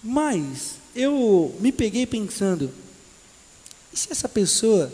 Mas 0.00 0.76
eu 0.94 1.52
me 1.58 1.72
peguei 1.72 2.06
pensando, 2.06 2.72
e 3.92 3.96
se 3.96 4.12
essa 4.12 4.28
pessoa 4.28 4.92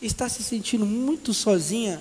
está 0.00 0.28
se 0.28 0.44
sentindo 0.44 0.86
muito 0.86 1.34
sozinha 1.34 2.00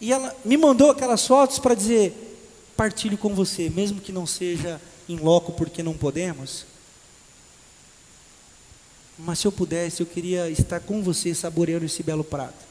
e 0.00 0.10
ela 0.10 0.34
me 0.42 0.56
mandou 0.56 0.90
aquelas 0.90 1.26
fotos 1.26 1.58
para 1.58 1.74
dizer: 1.74 2.40
partilho 2.74 3.18
com 3.18 3.34
você, 3.34 3.68
mesmo 3.68 4.00
que 4.00 4.12
não 4.12 4.26
seja 4.26 4.80
em 5.06 5.16
loco 5.16 5.52
porque 5.52 5.82
não 5.82 5.92
podemos. 5.92 6.64
Mas 9.18 9.40
se 9.40 9.46
eu 9.46 9.52
pudesse, 9.52 10.00
eu 10.00 10.06
queria 10.06 10.48
estar 10.48 10.80
com 10.80 11.02
você 11.02 11.34
saboreando 11.34 11.84
esse 11.84 12.02
belo 12.02 12.24
prato. 12.24 12.67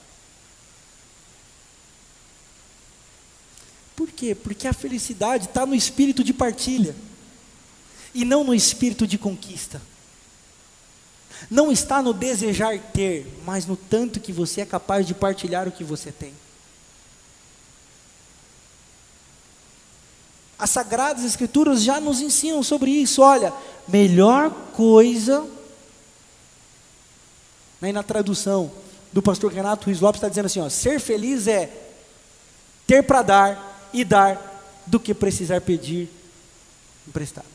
Por 3.98 4.10
quê? 4.10 4.34
Porque 4.34 4.66
a 4.66 4.74
felicidade 4.74 5.48
está 5.48 5.66
no 5.66 5.76
espírito 5.76 6.24
de 6.24 6.34
partilha 6.34 6.96
e 8.14 8.24
não 8.24 8.46
no 8.46 8.56
espírito 8.56 9.06
de 9.06 9.18
conquista. 9.18 9.82
Não 11.52 11.70
está 11.70 12.02
no 12.02 12.14
desejar 12.14 12.80
ter, 12.80 13.28
mas 13.46 13.66
no 13.66 13.76
tanto 13.76 14.22
que 14.22 14.32
você 14.32 14.62
é 14.62 14.66
capaz 14.66 15.06
de 15.06 15.14
partilhar 15.14 15.68
o 15.68 15.72
que 15.74 15.84
você 15.84 16.14
tem. 16.14 16.34
As 20.58 20.70
Sagradas 20.70 21.26
Escrituras 21.26 21.84
já 21.84 22.00
nos 22.00 22.22
ensinam 22.22 22.64
sobre 22.64 22.90
isso. 22.90 23.22
Olha, 23.22 23.54
melhor 23.90 24.50
coisa 24.74 25.46
Aí 27.82 27.94
na 27.94 28.02
tradução 28.02 28.72
do 29.14 29.22
pastor 29.22 29.52
Renato 29.52 29.86
Ruiz 29.86 30.00
Lopes 30.00 30.18
está 30.18 30.28
dizendo 30.28 30.48
assim: 30.48 30.60
ó, 30.60 30.70
ser 30.70 31.00
feliz 31.00 31.48
é 31.48 31.72
ter 32.86 33.04
para 33.04 33.22
dar 33.22 33.67
e 33.93 34.04
dar 34.04 34.84
do 34.86 35.00
que 35.00 35.13
precisar 35.13 35.62
pedir 35.62 36.10
emprestado. 37.08 37.45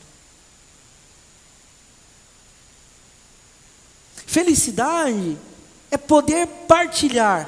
Felicidade 4.25 5.37
é 5.91 5.97
poder 5.97 6.47
partilhar 6.67 7.47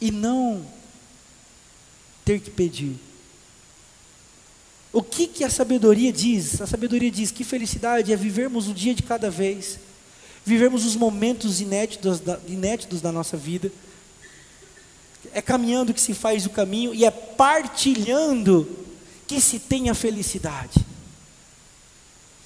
e 0.00 0.10
não 0.10 0.64
ter 2.24 2.40
que 2.40 2.50
pedir. 2.50 2.96
O 4.92 5.02
que, 5.02 5.26
que 5.26 5.42
a 5.42 5.50
sabedoria 5.50 6.12
diz? 6.12 6.60
A 6.60 6.66
sabedoria 6.68 7.10
diz 7.10 7.32
que 7.32 7.42
felicidade 7.42 8.12
é 8.12 8.16
vivermos 8.16 8.68
o 8.68 8.74
dia 8.74 8.94
de 8.94 9.02
cada 9.02 9.28
vez, 9.28 9.80
vivermos 10.44 10.84
os 10.84 10.94
momentos 10.94 11.60
inéditos 11.60 12.20
da, 12.20 12.38
inéditos 12.46 13.00
da 13.00 13.10
nossa 13.10 13.36
vida, 13.36 13.72
é 15.34 15.42
caminhando 15.42 15.92
que 15.92 16.00
se 16.00 16.14
faz 16.14 16.46
o 16.46 16.50
caminho 16.50 16.94
e 16.94 17.04
é 17.04 17.10
partilhando 17.10 18.66
que 19.26 19.40
se 19.40 19.58
tem 19.58 19.90
a 19.90 19.94
felicidade, 19.94 20.84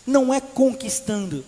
não 0.06 0.32
é 0.32 0.40
conquistando. 0.40 1.44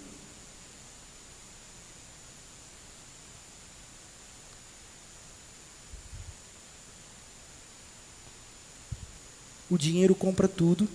o 9.71 9.79
dinheiro 9.79 10.15
compra 10.15 10.49
tudo. 10.49 10.89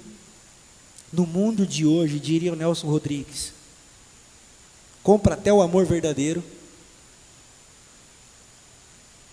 No 1.13 1.25
mundo 1.25 1.65
de 1.65 1.85
hoje, 1.85 2.19
diria 2.19 2.51
o 2.51 2.57
Nelson 2.57 2.87
Rodrigues, 2.87 3.53
compra 5.01 5.35
até 5.35 5.53
o 5.53 5.61
amor 5.61 5.85
verdadeiro. 5.85 6.43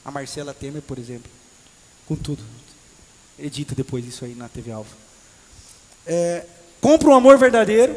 A 0.04 0.10
Marcela 0.10 0.52
Temer, 0.52 0.82
por 0.82 0.98
exemplo, 0.98 1.30
com 2.06 2.16
tudo. 2.16 2.42
edita 3.38 3.74
depois 3.74 4.06
isso 4.06 4.24
aí 4.24 4.34
na 4.34 4.48
TV 4.48 4.72
Alfa. 4.72 4.96
É, 6.06 6.46
compra 6.80 7.08
um 7.08 7.14
amor 7.14 7.38
verdadeiro 7.38 7.96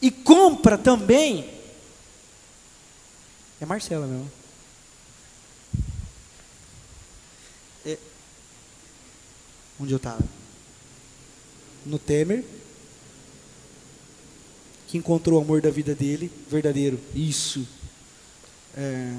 e 0.00 0.10
compra 0.10 0.78
também. 0.78 1.50
É 3.60 3.66
Marcela 3.66 4.06
mesmo. 4.06 4.30
É, 7.84 7.98
onde 9.78 9.92
eu 9.92 9.96
estava? 9.98 10.22
No 11.84 11.98
Temer, 11.98 12.44
que 14.86 14.96
encontrou 14.96 15.38
o 15.38 15.42
amor 15.42 15.60
da 15.60 15.70
vida 15.70 15.94
dele, 15.94 16.30
verdadeiro. 16.48 16.98
Isso. 17.14 17.66
É. 18.76 19.14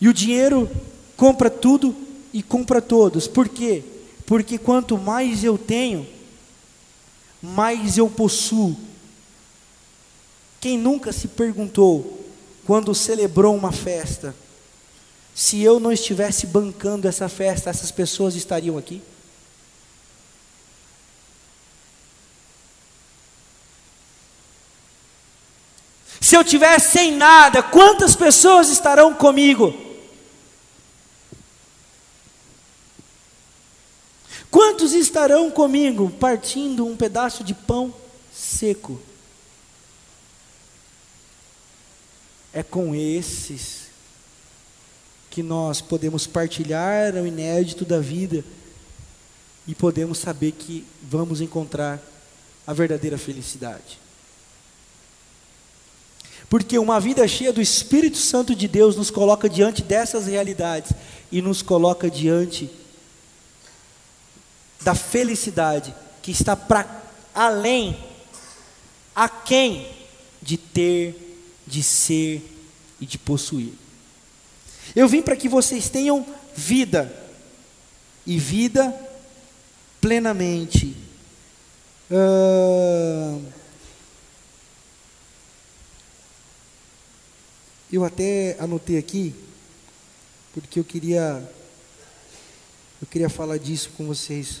E 0.00 0.08
o 0.08 0.14
dinheiro 0.14 0.70
compra 1.16 1.48
tudo 1.50 1.94
e 2.32 2.42
compra 2.42 2.82
todos. 2.82 3.26
Por 3.26 3.48
quê? 3.48 3.82
Porque 4.26 4.58
quanto 4.58 4.98
mais 4.98 5.44
eu 5.44 5.56
tenho, 5.56 6.06
mais 7.42 7.96
eu 7.96 8.08
possuo. 8.08 8.76
Quem 10.60 10.76
nunca 10.76 11.12
se 11.12 11.28
perguntou, 11.28 12.24
quando 12.66 12.94
celebrou 12.94 13.54
uma 13.54 13.72
festa, 13.72 14.34
se 15.34 15.62
eu 15.62 15.78
não 15.78 15.92
estivesse 15.92 16.46
bancando 16.46 17.06
essa 17.06 17.28
festa, 17.28 17.70
essas 17.70 17.90
pessoas 17.90 18.34
estariam 18.34 18.76
aqui? 18.76 19.00
Se 26.26 26.34
eu 26.34 26.42
tivesse 26.42 26.90
sem 26.90 27.12
nada, 27.12 27.62
quantas 27.62 28.16
pessoas 28.16 28.68
estarão 28.68 29.14
comigo? 29.14 29.72
Quantos 34.50 34.92
estarão 34.92 35.52
comigo 35.52 36.10
partindo 36.18 36.84
um 36.84 36.96
pedaço 36.96 37.44
de 37.44 37.54
pão 37.54 37.94
seco? 38.34 39.00
É 42.52 42.60
com 42.60 42.92
esses 42.92 43.82
que 45.30 45.44
nós 45.44 45.80
podemos 45.80 46.26
partilhar 46.26 47.14
o 47.14 47.24
inédito 47.24 47.84
da 47.84 48.00
vida 48.00 48.44
e 49.64 49.76
podemos 49.76 50.18
saber 50.18 50.50
que 50.50 50.84
vamos 51.04 51.40
encontrar 51.40 52.02
a 52.66 52.72
verdadeira 52.72 53.16
felicidade. 53.16 54.05
Porque 56.48 56.78
uma 56.78 57.00
vida 57.00 57.26
cheia 57.26 57.52
do 57.52 57.60
Espírito 57.60 58.18
Santo 58.18 58.54
de 58.54 58.68
Deus 58.68 58.96
nos 58.96 59.10
coloca 59.10 59.48
diante 59.48 59.82
dessas 59.82 60.26
realidades 60.26 60.92
e 61.30 61.42
nos 61.42 61.60
coloca 61.60 62.08
diante 62.08 62.70
da 64.82 64.94
felicidade 64.94 65.94
que 66.22 66.30
está 66.30 66.54
para 66.54 67.02
além, 67.34 67.96
a 69.14 69.28
quem 69.28 69.88
de 70.40 70.56
ter, 70.56 71.40
de 71.66 71.82
ser 71.82 72.42
e 73.00 73.06
de 73.06 73.18
possuir. 73.18 73.72
Eu 74.94 75.08
vim 75.08 75.22
para 75.22 75.36
que 75.36 75.48
vocês 75.48 75.88
tenham 75.88 76.24
vida 76.54 77.12
e 78.24 78.38
vida 78.38 78.94
plenamente. 80.00 80.96
Uh, 82.10 83.42
Eu 87.96 88.04
até 88.04 88.54
anotei 88.60 88.98
aqui, 88.98 89.34
porque 90.52 90.78
eu 90.78 90.84
queria 90.84 91.50
eu 93.00 93.06
queria 93.06 93.30
falar 93.30 93.56
disso 93.56 93.88
com 93.96 94.06
vocês. 94.06 94.60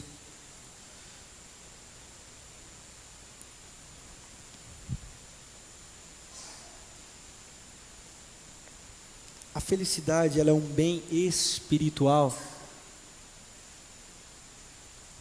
A 9.54 9.60
felicidade, 9.60 10.40
ela 10.40 10.48
é 10.48 10.54
um 10.54 10.58
bem 10.58 11.02
espiritual. 11.10 12.34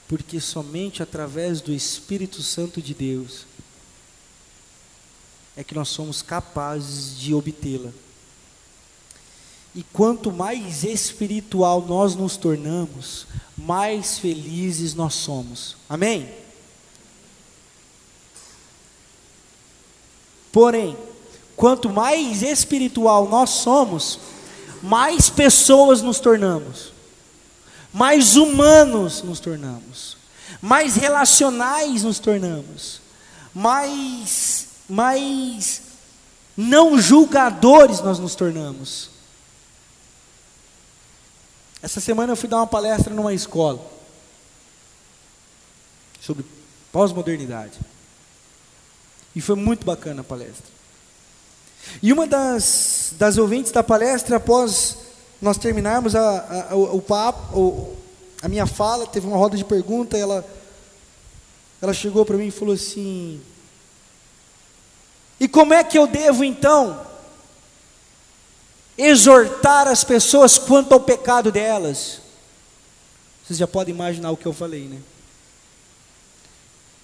Porque 0.07 0.39
somente 0.39 1.03
através 1.03 1.59
do 1.59 1.73
Espírito 1.73 2.41
Santo 2.41 2.81
de 2.81 2.93
Deus 2.93 3.45
é 5.57 5.65
que 5.65 5.75
nós 5.75 5.89
somos 5.89 6.21
capazes 6.21 7.17
de 7.19 7.33
obtê-la. 7.33 7.91
E 9.75 9.83
quanto 9.91 10.31
mais 10.31 10.85
espiritual 10.85 11.83
nós 11.85 12.15
nos 12.15 12.37
tornamos, 12.37 13.27
mais 13.57 14.17
felizes 14.17 14.95
nós 14.95 15.13
somos. 15.13 15.75
Amém? 15.89 16.29
Porém, 20.49 20.95
quanto 21.57 21.89
mais 21.89 22.41
espiritual 22.41 23.27
nós 23.27 23.49
somos, 23.49 24.17
mais 24.81 25.29
pessoas 25.29 26.01
nos 26.01 26.21
tornamos, 26.21 26.93
mais 27.93 28.37
humanos 28.37 29.21
nos 29.23 29.41
tornamos, 29.41 30.15
mais 30.61 30.95
relacionais 30.95 32.03
nos 32.03 32.19
tornamos, 32.19 33.01
mais 33.53 34.67
mais 34.87 35.81
não 36.55 36.97
julgadores 36.97 37.99
nós 37.99 38.19
nos 38.19 38.35
tornamos. 38.35 39.14
Essa 41.85 42.01
semana 42.01 42.31
eu 42.31 42.35
fui 42.35 42.49
dar 42.49 42.57
uma 42.57 42.65
palestra 42.65 43.13
numa 43.13 43.31
escola 43.31 43.79
sobre 46.19 46.43
pós-modernidade. 46.91 47.77
E 49.35 49.39
foi 49.39 49.55
muito 49.55 49.85
bacana 49.85 50.21
a 50.21 50.23
palestra. 50.23 50.65
E 52.01 52.11
uma 52.11 52.25
das, 52.25 53.13
das 53.19 53.37
ouvintes 53.37 53.71
da 53.71 53.83
palestra, 53.83 54.37
após 54.37 54.97
nós 55.39 55.59
terminarmos 55.59 56.15
a, 56.15 56.71
a, 56.71 56.75
o, 56.75 56.97
o 56.97 57.01
papo, 57.03 57.95
a 58.41 58.47
minha 58.47 58.65
fala, 58.65 59.05
teve 59.05 59.27
uma 59.27 59.37
roda 59.37 59.55
de 59.55 59.63
pergunta, 59.63 60.17
ela, 60.17 60.43
ela 61.79 61.93
chegou 61.93 62.25
para 62.25 62.35
mim 62.35 62.47
e 62.47 62.51
falou 62.51 62.73
assim: 62.73 63.39
e 65.39 65.47
como 65.47 65.71
é 65.71 65.83
que 65.83 65.99
eu 65.99 66.07
devo 66.07 66.43
então 66.43 66.99
exortar 68.97 69.87
as 69.87 70.03
pessoas 70.03 70.57
quanto 70.57 70.93
ao 70.93 70.99
pecado 70.99 71.51
delas? 71.51 72.21
Vocês 73.43 73.59
já 73.59 73.67
podem 73.67 73.93
imaginar 73.93 74.31
o 74.31 74.37
que 74.37 74.45
eu 74.45 74.53
falei, 74.53 74.85
né? 74.85 74.97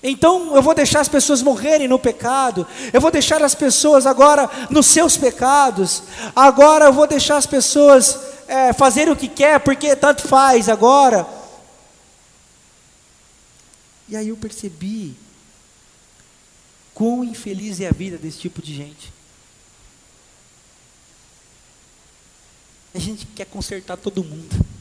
Então 0.03 0.55
eu 0.55 0.61
vou 0.61 0.73
deixar 0.73 1.01
as 1.01 1.07
pessoas 1.07 1.43
morrerem 1.43 1.87
no 1.87 1.99
pecado, 1.99 2.65
eu 2.91 2.99
vou 2.99 3.11
deixar 3.11 3.43
as 3.43 3.53
pessoas 3.53 4.07
agora 4.07 4.49
nos 4.69 4.87
seus 4.87 5.15
pecados, 5.15 6.01
agora 6.35 6.85
eu 6.85 6.93
vou 6.93 7.05
deixar 7.05 7.37
as 7.37 7.45
pessoas 7.45 8.19
é, 8.47 8.73
fazerem 8.73 9.13
o 9.13 9.15
que 9.15 9.27
quer, 9.27 9.59
porque 9.59 9.95
tanto 9.95 10.27
faz 10.27 10.67
agora. 10.69 11.27
E 14.09 14.15
aí 14.15 14.29
eu 14.29 14.37
percebi 14.37 15.15
Quão 16.93 17.23
infeliz 17.23 17.79
é 17.79 17.87
a 17.87 17.91
vida 17.91 18.15
desse 18.15 18.37
tipo 18.37 18.61
de 18.61 18.75
gente. 18.75 19.11
A 22.93 22.99
gente 22.99 23.25
quer 23.27 23.45
consertar 23.45 23.97
todo 23.97 24.23
mundo. 24.23 24.71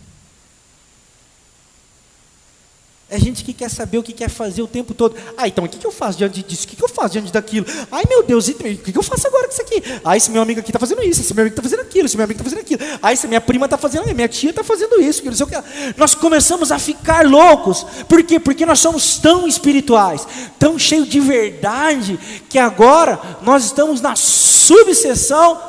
É 3.12 3.18
gente 3.18 3.42
que 3.42 3.52
quer 3.52 3.68
saber 3.68 3.98
o 3.98 4.04
que 4.04 4.12
quer 4.12 4.30
fazer 4.30 4.62
o 4.62 4.68
tempo 4.68 4.94
todo. 4.94 5.16
Ah, 5.36 5.48
então 5.48 5.64
o 5.64 5.68
que, 5.68 5.78
que 5.78 5.86
eu 5.86 5.90
faço 5.90 6.16
diante 6.16 6.44
disso? 6.44 6.64
O 6.64 6.68
que, 6.68 6.76
que 6.76 6.84
eu 6.84 6.88
faço 6.88 7.14
diante 7.14 7.32
daquilo? 7.32 7.66
Ai 7.90 8.04
meu 8.08 8.22
Deus, 8.22 8.46
o 8.46 8.54
que, 8.54 8.92
que 8.92 8.96
eu 8.96 9.02
faço 9.02 9.26
agora 9.26 9.48
com 9.48 9.52
isso 9.52 9.62
aqui? 9.62 9.82
Ah, 10.04 10.16
esse 10.16 10.30
meu 10.30 10.40
amigo 10.40 10.60
aqui 10.60 10.70
está 10.70 10.78
fazendo 10.78 11.02
isso, 11.02 11.20
esse 11.20 11.34
meu 11.34 11.42
amigo 11.42 11.54
está 11.54 11.62
fazendo 11.62 11.80
aquilo, 11.80 12.06
esse 12.06 12.16
meu 12.16 12.22
amigo 12.22 12.40
está 12.40 12.48
fazendo 12.48 12.61
aquilo. 12.64 12.98
Ah, 13.02 13.12
essa 13.12 13.26
minha 13.26 13.40
prima 13.40 13.64
está 13.64 13.76
fazendo, 13.76 14.14
minha 14.14 14.28
tia 14.28 14.50
está 14.50 14.62
fazendo 14.62 15.00
isso, 15.00 15.24
não 15.24 15.32
sei 15.32 15.44
o 15.44 15.48
que. 15.48 15.56
Nós 15.96 16.14
começamos 16.14 16.70
a 16.70 16.78
ficar 16.78 17.26
loucos. 17.26 17.84
Por 18.08 18.22
quê? 18.22 18.38
Porque 18.38 18.64
nós 18.64 18.78
somos 18.78 19.18
tão 19.18 19.48
espirituais, 19.48 20.24
tão 20.56 20.78
cheios 20.78 21.08
de 21.08 21.18
verdade, 21.18 22.16
que 22.48 22.61
agora 22.61 23.20
nós 23.42 23.64
estamos 23.64 24.00
na 24.00 24.14
subseção 24.14 25.61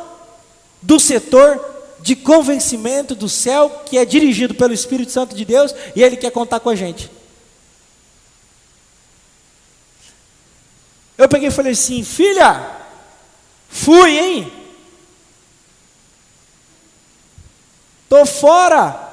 do 0.80 1.00
setor 1.00 1.72
de 2.02 2.16
convencimento 2.16 3.14
do 3.14 3.30
céu, 3.30 3.84
que 3.86 3.98
é 3.98 4.06
dirigido 4.06 4.56
pelo 4.56 4.74
Espírito 4.74 5.12
Santo 5.12 5.36
de 5.36 5.46
Deus, 5.46 5.74
e 5.96 6.02
ele 6.02 6.18
quer 6.18 6.32
contar 6.32 6.60
com 6.60 6.70
a 6.70 6.76
gente. 6.76 7.12
Eu 11.18 11.30
peguei 11.30 11.50
e 11.50 11.52
falei 11.52 11.74
assim: 11.74 12.04
filha, 12.04 12.78
fui, 13.70 14.18
hein? 14.18 14.52
Estou 18.04 18.26
fora. 18.26 19.10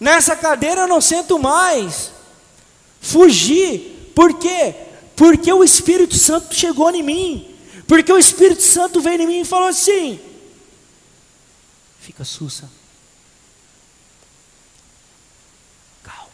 Nessa 0.00 0.34
cadeira 0.34 0.82
eu 0.82 0.88
não 0.88 1.00
sento 1.00 1.38
mais. 1.38 2.10
Fugi. 3.00 4.10
Por 4.14 4.38
quê? 4.38 4.74
Porque 5.14 5.52
o 5.52 5.62
Espírito 5.62 6.16
Santo 6.16 6.54
chegou 6.54 6.90
em 6.90 7.02
mim. 7.02 7.54
Porque 7.86 8.12
o 8.12 8.18
Espírito 8.18 8.62
Santo 8.62 9.00
veio 9.00 9.22
em 9.22 9.26
mim 9.26 9.40
e 9.40 9.44
falou 9.44 9.68
assim: 9.68 10.18
Fica 12.04 12.22
sussa. 12.22 12.70
Calma. 16.02 16.28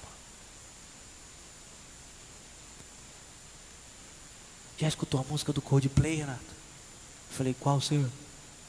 Já 4.76 4.88
escutou 4.88 5.20
a 5.20 5.22
música 5.22 5.52
do 5.52 5.62
Coldplay, 5.62 6.16
Renato? 6.16 6.42
Eu 6.42 7.36
falei, 7.36 7.54
qual, 7.54 7.80
senhor? 7.80 8.10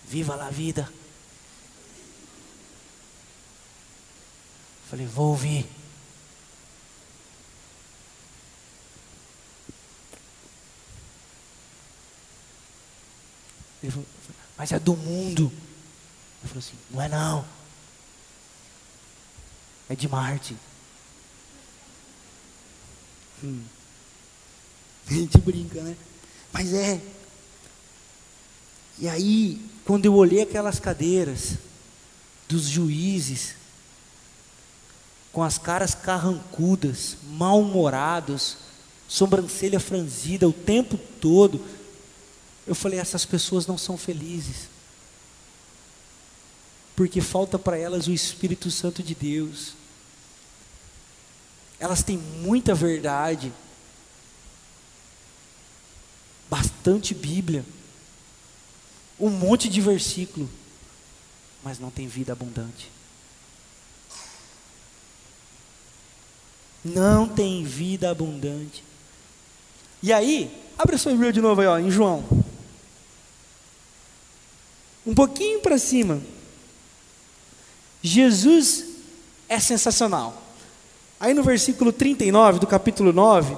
Viva 0.07 0.35
la 0.35 0.51
vida. 0.51 0.87
Eu 4.83 4.89
falei, 4.91 5.07
vou 5.07 5.29
ouvir. 5.29 5.67
Mas 14.55 14.71
é 14.71 14.77
do 14.77 14.95
mundo. 14.95 15.51
Falou 16.51 16.59
assim, 16.59 16.77
não 16.89 17.01
é 17.01 17.07
não. 17.07 17.45
É 19.89 19.95
de 19.95 20.05
Marte. 20.09 20.57
Hum. 23.41 23.63
A 25.09 25.13
gente 25.13 25.37
brinca, 25.37 25.81
né? 25.81 25.95
Mas 26.51 26.73
é. 26.73 27.01
E 28.99 29.07
aí, 29.07 29.65
quando 29.85 30.05
eu 30.05 30.13
olhei 30.13 30.41
aquelas 30.41 30.77
cadeiras 30.77 31.53
dos 32.49 32.63
juízes, 32.65 33.55
com 35.31 35.41
as 35.41 35.57
caras 35.57 35.95
carrancudas, 35.95 37.15
mal-humorados, 37.23 38.57
sobrancelha 39.07 39.79
franzida 39.79 40.49
o 40.49 40.53
tempo 40.53 40.97
todo, 41.21 41.65
eu 42.67 42.75
falei: 42.75 42.99
essas 42.99 43.23
pessoas 43.23 43.65
não 43.65 43.77
são 43.77 43.97
felizes, 43.97 44.70
porque 47.01 47.19
falta 47.19 47.57
para 47.57 47.75
elas 47.75 48.05
o 48.05 48.13
Espírito 48.13 48.69
Santo 48.69 49.01
de 49.01 49.15
Deus. 49.15 49.73
Elas 51.79 52.03
têm 52.03 52.15
muita 52.15 52.75
verdade, 52.75 53.51
bastante 56.47 57.15
Bíblia, 57.15 57.65
um 59.19 59.31
monte 59.31 59.67
de 59.67 59.81
versículo, 59.81 60.47
mas 61.63 61.79
não 61.79 61.89
tem 61.89 62.07
vida 62.07 62.33
abundante. 62.33 62.91
Não 66.85 67.27
tem 67.27 67.63
vida 67.63 68.11
abundante. 68.11 68.83
E 70.03 70.13
aí, 70.13 70.55
abre 70.77 70.99
sua 70.99 71.13
Bíblia 71.13 71.33
de 71.33 71.41
novo 71.41 71.61
aí, 71.61 71.67
ó, 71.67 71.79
em 71.79 71.89
João. 71.89 72.23
Um 75.03 75.15
pouquinho 75.15 75.61
para 75.61 75.79
cima. 75.79 76.21
Jesus 78.01 78.85
é 79.47 79.59
sensacional. 79.59 80.41
Aí 81.19 81.33
no 81.33 81.43
versículo 81.43 81.91
39 81.91 82.59
do 82.59 82.67
capítulo 82.67 83.13
9, 83.13 83.55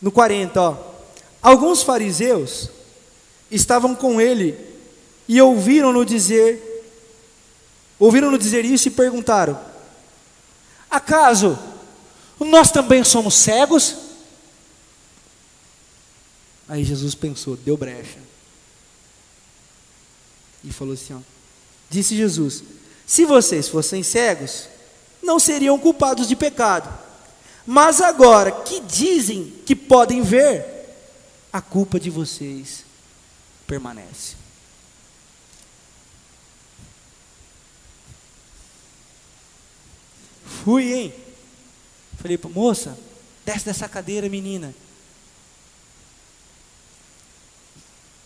no 0.00 0.10
40, 0.10 0.60
ó. 0.60 0.92
Alguns 1.42 1.82
fariseus 1.82 2.70
estavam 3.50 3.94
com 3.94 4.20
ele 4.20 4.58
e 5.28 5.40
ouviram-no 5.40 6.04
dizer 6.04 6.70
ouviram-no 7.98 8.38
dizer 8.38 8.64
isso 8.64 8.88
e 8.88 8.90
perguntaram: 8.90 9.60
Acaso 10.90 11.58
nós 12.38 12.70
também 12.70 13.04
somos 13.04 13.34
cegos? 13.34 13.96
Aí 16.68 16.84
Jesus 16.84 17.14
pensou, 17.14 17.56
deu 17.56 17.76
brecha. 17.76 18.18
E 20.64 20.72
falou 20.72 20.94
assim: 20.94 21.14
ó, 21.14 21.18
Disse 21.92 22.16
Jesus: 22.16 22.64
Se 23.06 23.26
vocês 23.26 23.68
fossem 23.68 24.02
cegos, 24.02 24.66
não 25.22 25.38
seriam 25.38 25.78
culpados 25.78 26.26
de 26.26 26.34
pecado. 26.34 26.90
Mas 27.66 28.00
agora 28.00 28.50
que 28.50 28.80
dizem 28.80 29.52
que 29.66 29.76
podem 29.76 30.22
ver, 30.22 30.64
a 31.52 31.60
culpa 31.60 32.00
de 32.00 32.08
vocês 32.08 32.82
permanece. 33.66 34.36
Fui, 40.64 40.94
hein? 40.94 41.14
Falei 42.16 42.38
moça, 42.54 42.98
desce 43.44 43.66
dessa 43.66 43.86
cadeira, 43.86 44.30
menina. 44.30 44.74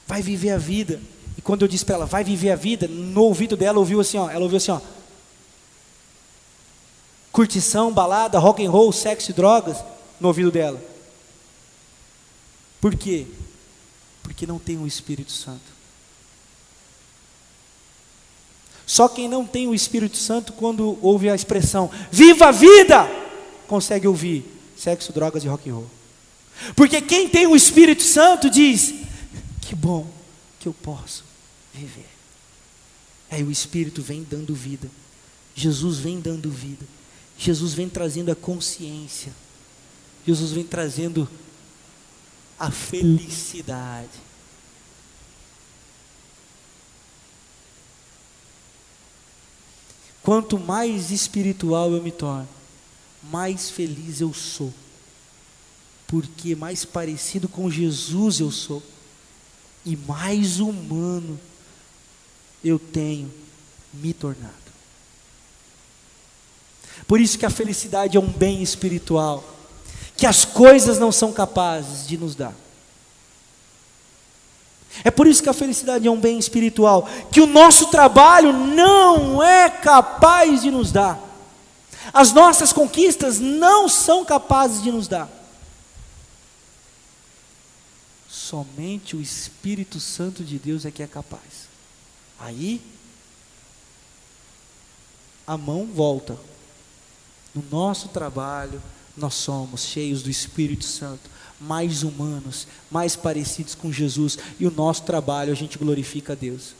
Vai 0.07 0.23
viver 0.23 0.51
a 0.51 0.59
vida. 0.59 1.01
Quando 1.47 1.62
eu 1.62 1.68
disse 1.68 1.84
para 1.84 1.94
ela, 1.94 2.07
vai 2.07 2.22
viver 2.22 2.51
a 2.51 2.57
vida, 2.57 2.86
no 2.86 3.22
ouvido 3.22 3.57
dela 3.57 3.78
ouviu 3.78 4.01
assim, 4.01 4.18
ó, 4.18 4.28
ela 4.28 4.42
ouviu 4.42 4.59
assim, 4.59 4.72
ó 4.72 4.80
curtição, 7.36 7.92
balada, 7.92 8.38
rock 8.38 8.64
and 8.64 8.70
roll, 8.70 8.90
sexo 8.90 9.30
e 9.30 9.34
drogas 9.34 9.76
no 10.18 10.28
ouvido 10.28 10.51
dela. 10.51 10.82
Por 12.80 12.97
quê? 12.97 13.26
Porque 14.22 14.47
não 14.47 14.59
tem 14.59 14.78
o 14.78 14.86
Espírito 14.86 15.30
Santo. 15.30 15.76
Só 18.86 19.07
quem 19.07 19.28
não 19.28 19.44
tem 19.44 19.68
o 19.68 19.74
Espírito 19.74 20.16
Santo, 20.16 20.55
quando 20.55 20.99
ouve 21.03 21.28
a 21.28 21.34
expressão 21.34 21.90
viva 22.11 22.47
a 22.47 22.53
vida, 22.53 23.07
consegue 23.68 24.09
ouvir 24.09 24.42
sexo, 24.74 25.12
drogas 25.12 25.44
e 25.44 25.49
rock 25.49 25.68
and 25.68 25.74
roll. 25.74 25.90
Porque 26.74 27.03
quem 27.03 27.28
tem 27.28 27.47
o 27.47 27.55
Espírito 27.55 28.03
Santo 28.03 28.49
diz: 28.49 28.94
que 29.61 29.74
bom 29.74 30.07
que 30.59 30.66
eu 30.66 30.72
posso 30.72 31.26
viver. 31.77 32.09
Aí 33.31 33.43
o 33.43 33.51
Espírito 33.51 34.03
vem 34.03 34.22
dando 34.22 34.55
vida. 34.55 34.91
Jesus 35.55 35.99
vem 35.99 36.20
dando 36.20 36.51
vida. 36.51 36.87
Jesus 37.39 37.74
vem 37.74 37.89
trazendo 37.89 38.31
a 38.31 38.35
consciência, 38.35 39.33
Jesus 40.27 40.53
vem 40.53 40.64
trazendo 40.64 41.29
a 42.59 42.70
felicidade. 42.70 44.27
Quanto 50.22 50.59
mais 50.59 51.11
espiritual 51.12 51.93
eu 51.93 52.03
me 52.03 52.11
torno, 52.11 52.49
mais 53.31 53.70
feliz 53.70 54.20
eu 54.20 54.33
sou, 54.33 54.72
porque 56.07 56.57
mais 56.57 56.85
parecido 56.85 57.49
com 57.49 57.70
Jesus 57.70 58.41
eu 58.41 58.51
sou, 58.51 58.83
e 59.85 59.95
mais 59.95 60.59
humano 60.59 61.39
eu 62.69 62.79
tenho 62.79 63.33
me 63.93 64.12
tornado. 64.12 64.55
Por 67.07 67.21
isso 67.21 67.39
que 67.39 67.47
a 67.47 67.51
felicidade 67.51 68.17
é 68.17 68.21
um 68.21 68.31
bem 68.31 68.62
espiritual, 68.62 69.45
que 70.17 70.27
as 70.27 70.45
coisas 70.45 70.99
não 70.99 71.12
são 71.12 71.33
capazes 71.33 72.07
de 72.07 72.17
nos 72.17 72.35
dar. 72.35 72.55
É 75.05 75.11
por 75.11 75.27
isso 75.27 75.43
que 75.43 75.49
a 75.49 75.55
felicidade 75.55 76.09
é 76.09 76.11
um 76.11 76.19
bem 76.19 76.39
espiritual, 76.39 77.09
que 77.31 77.41
o 77.41 77.47
nosso 77.47 77.89
trabalho 77.89 78.53
não 78.53 79.43
é 79.43 79.69
capaz 79.69 80.62
de 80.62 80.71
nos 80.71 80.91
dar. 80.91 81.21
As 82.12 82.33
nossas 82.33 82.73
conquistas 82.73 83.39
não 83.39 83.89
são 83.89 84.25
capazes 84.25 84.83
de 84.83 84.91
nos 84.91 85.07
dar. 85.07 85.29
Somente 88.29 89.14
o 89.17 89.21
Espírito 89.21 90.01
Santo 90.01 90.43
de 90.43 90.59
Deus 90.59 90.87
é 90.87 90.91
que 90.91 91.03
é 91.03 91.07
capaz. 91.07 91.66
Aí 92.39 92.80
a 95.47 95.57
mão 95.57 95.87
volta 95.87 96.37
no 97.55 97.64
nosso 97.70 98.09
trabalho, 98.09 98.82
nós 99.16 99.34
somos 99.34 99.84
cheios 99.84 100.22
do 100.22 100.28
Espírito 100.28 100.84
Santo, 100.84 101.30
mais 101.59 102.03
humanos, 102.03 102.66
mais 102.91 103.16
parecidos 103.16 103.74
com 103.74 103.91
Jesus, 103.91 104.39
e 104.61 104.66
o 104.66 104.70
nosso 104.70 105.05
trabalho 105.05 105.53
a 105.53 105.57
gente 105.57 105.78
glorifica 105.78 106.34
a 106.34 106.37
Deus. 106.37 106.74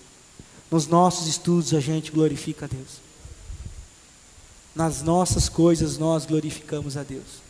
Nos 0.71 0.87
nossos 0.87 1.27
estudos 1.29 1.73
a 1.73 1.81
gente 1.81 2.11
glorifica 2.11 2.67
a 2.67 2.69
Deus. 2.69 3.01
Nas 4.75 5.01
nossas 5.01 5.49
coisas 5.49 5.97
nós 5.97 6.27
glorificamos 6.27 6.99
a 6.99 7.03
Deus. 7.03 7.41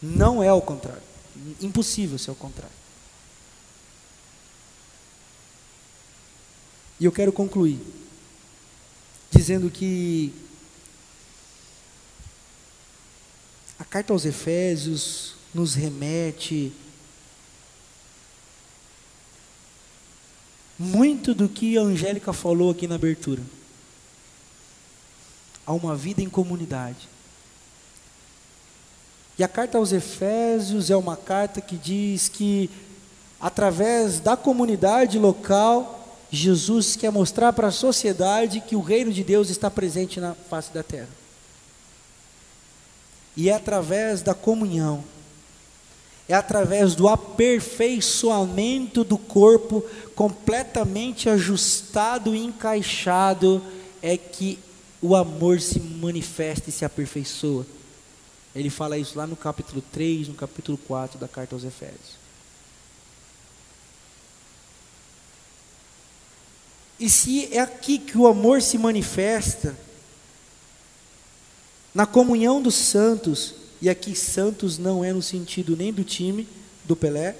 Não 0.00 0.42
é 0.42 0.50
o 0.50 0.62
contrário. 0.62 1.02
Impossível 1.60 2.18
ser 2.18 2.30
o 2.30 2.34
contrário. 2.34 2.81
E 7.02 7.04
eu 7.04 7.10
quero 7.10 7.32
concluir 7.32 7.80
dizendo 9.32 9.68
que 9.68 10.32
A 13.76 13.84
carta 13.84 14.12
aos 14.12 14.24
Efésios 14.24 15.34
nos 15.52 15.74
remete 15.74 16.72
muito 20.78 21.34
do 21.34 21.48
que 21.48 21.76
a 21.76 21.80
Angélica 21.80 22.32
falou 22.32 22.70
aqui 22.70 22.86
na 22.86 22.94
abertura. 22.94 23.42
A 25.66 25.72
uma 25.72 25.96
vida 25.96 26.22
em 26.22 26.30
comunidade. 26.30 27.08
E 29.36 29.42
a 29.42 29.48
carta 29.48 29.76
aos 29.76 29.90
Efésios 29.90 30.88
é 30.88 30.96
uma 30.96 31.16
carta 31.16 31.60
que 31.60 31.76
diz 31.76 32.28
que, 32.28 32.70
através 33.40 34.20
da 34.20 34.36
comunidade 34.36 35.18
local, 35.18 36.01
Jesus 36.32 36.96
quer 36.96 37.12
mostrar 37.12 37.52
para 37.52 37.68
a 37.68 37.72
sociedade 37.72 38.60
que 38.60 38.74
o 38.74 38.80
reino 38.80 39.12
de 39.12 39.22
Deus 39.22 39.50
está 39.50 39.70
presente 39.70 40.18
na 40.18 40.34
face 40.34 40.72
da 40.72 40.82
terra. 40.82 41.10
E 43.36 43.48
é 43.48 43.54
através 43.54 44.22
da 44.22 44.34
comunhão 44.34 45.04
é 46.28 46.34
através 46.34 46.94
do 46.94 47.08
aperfeiçoamento 47.08 49.04
do 49.04 49.18
corpo 49.18 49.84
completamente 50.14 51.28
ajustado 51.28 52.34
e 52.34 52.42
encaixado 52.42 53.62
é 54.00 54.16
que 54.16 54.58
o 55.00 55.14
amor 55.14 55.60
se 55.60 55.78
manifesta 55.78 56.70
e 56.70 56.72
se 56.72 56.86
aperfeiçoa. 56.86 57.66
Ele 58.54 58.70
fala 58.70 58.96
isso 58.98 59.18
lá 59.18 59.26
no 59.26 59.36
capítulo 59.36 59.82
3, 59.92 60.28
no 60.28 60.34
capítulo 60.34 60.78
4 60.78 61.18
da 61.18 61.26
carta 61.26 61.54
aos 61.54 61.64
Efésios. 61.64 62.21
E 67.02 67.10
se 67.10 67.48
é 67.50 67.58
aqui 67.58 67.98
que 67.98 68.16
o 68.16 68.28
amor 68.28 68.62
se 68.62 68.78
manifesta, 68.78 69.76
na 71.92 72.06
comunhão 72.06 72.62
dos 72.62 72.76
santos, 72.76 73.56
e 73.80 73.90
aqui 73.90 74.14
santos 74.14 74.78
não 74.78 75.04
é 75.04 75.12
no 75.12 75.20
sentido 75.20 75.76
nem 75.76 75.92
do 75.92 76.04
time 76.04 76.46
do 76.84 76.94
Pelé, 76.94 77.34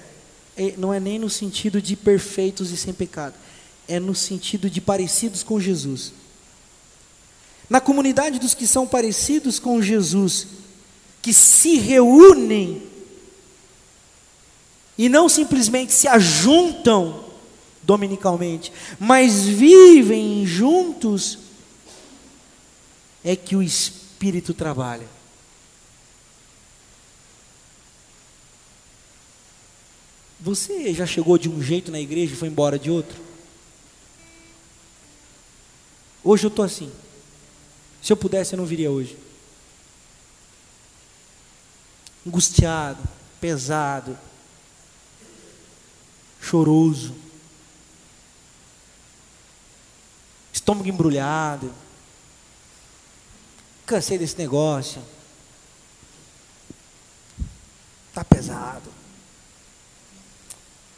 não 0.77 0.93
é 0.93 0.99
nem 0.99 1.17
no 1.17 1.29
sentido 1.29 1.81
de 1.81 1.95
perfeitos 1.95 2.71
e 2.71 2.77
sem 2.77 2.93
pecado, 2.93 3.35
é 3.87 4.01
no 4.01 4.13
sentido 4.13 4.69
de 4.69 4.81
parecidos 4.81 5.43
com 5.43 5.57
Jesus. 5.61 6.11
Na 7.69 7.79
comunidade 7.79 8.39
dos 8.39 8.53
que 8.53 8.67
são 8.67 8.85
parecidos 8.85 9.59
com 9.59 9.81
Jesus, 9.81 10.45
que 11.21 11.33
se 11.33 11.77
reúnem 11.77 12.83
e 14.97 15.07
não 15.07 15.29
simplesmente 15.29 15.93
se 15.93 16.05
ajuntam 16.09 17.31
dominicalmente, 17.83 18.71
mas 18.99 19.43
vivem 19.43 20.45
juntos, 20.45 21.39
é 23.23 23.35
que 23.35 23.55
o 23.55 23.61
Espírito 23.61 24.53
trabalha. 24.53 25.07
Você 30.39 30.93
já 30.93 31.05
chegou 31.05 31.37
de 31.37 31.47
um 31.47 31.61
jeito 31.61 31.89
na 31.89 31.99
igreja 31.99 32.33
e 32.33 32.37
foi 32.37 32.49
embora 32.49 32.77
de 32.77 32.91
outro? 32.91 33.17
Hoje 36.21 36.45
eu 36.45 36.49
estou 36.49 36.65
assim. 36.65 36.91
Se 38.01 38.11
eu 38.11 38.17
pudesse, 38.17 38.53
eu 38.53 38.57
não 38.57 38.65
viria 38.65 38.91
hoje. 38.91 39.17
Angustiado, 42.27 43.01
pesado, 43.39 44.17
choroso, 46.41 47.22
estômago 50.63 50.87
embrulhado. 50.87 51.73
Cansei 53.85 54.17
desse 54.17 54.37
negócio. 54.37 55.01
Está 58.09 58.23
pesado. 58.23 58.89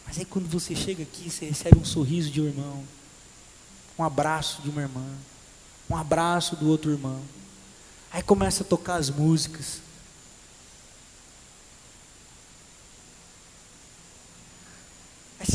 Mas 0.06 0.20
aí 0.20 0.26
quando 0.26 0.48
você 0.48 0.76
chega 0.76 1.04
aqui, 1.04 1.30
você 1.30 1.46
recebe 1.46 1.80
um 1.80 1.86
sorriso 1.86 2.30
de 2.30 2.42
um 2.42 2.46
irmão, 2.46 2.88
um 3.98 4.04
abraço 4.04 4.62
de 4.62 4.70
uma 4.70 4.82
irmã 4.82 5.06
um 5.90 5.96
abraço 5.96 6.56
do 6.56 6.68
outro 6.68 6.92
irmão. 6.92 7.22
Aí 8.12 8.24
começa 8.24 8.64
a 8.64 8.66
tocar 8.66 8.96
as 8.96 9.10
músicas. 9.10 9.80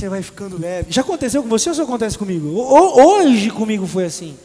Você 0.01 0.09
vai 0.09 0.23
ficando 0.23 0.59
leve. 0.59 0.91
Já 0.91 1.03
aconteceu 1.03 1.43
com 1.43 1.49
você 1.49 1.69
ou 1.69 1.75
só 1.75 1.83
acontece 1.83 2.17
comigo? 2.17 2.49
Hoje 2.49 3.51
comigo 3.51 3.87
foi 3.87 4.07
assim. 4.07 4.37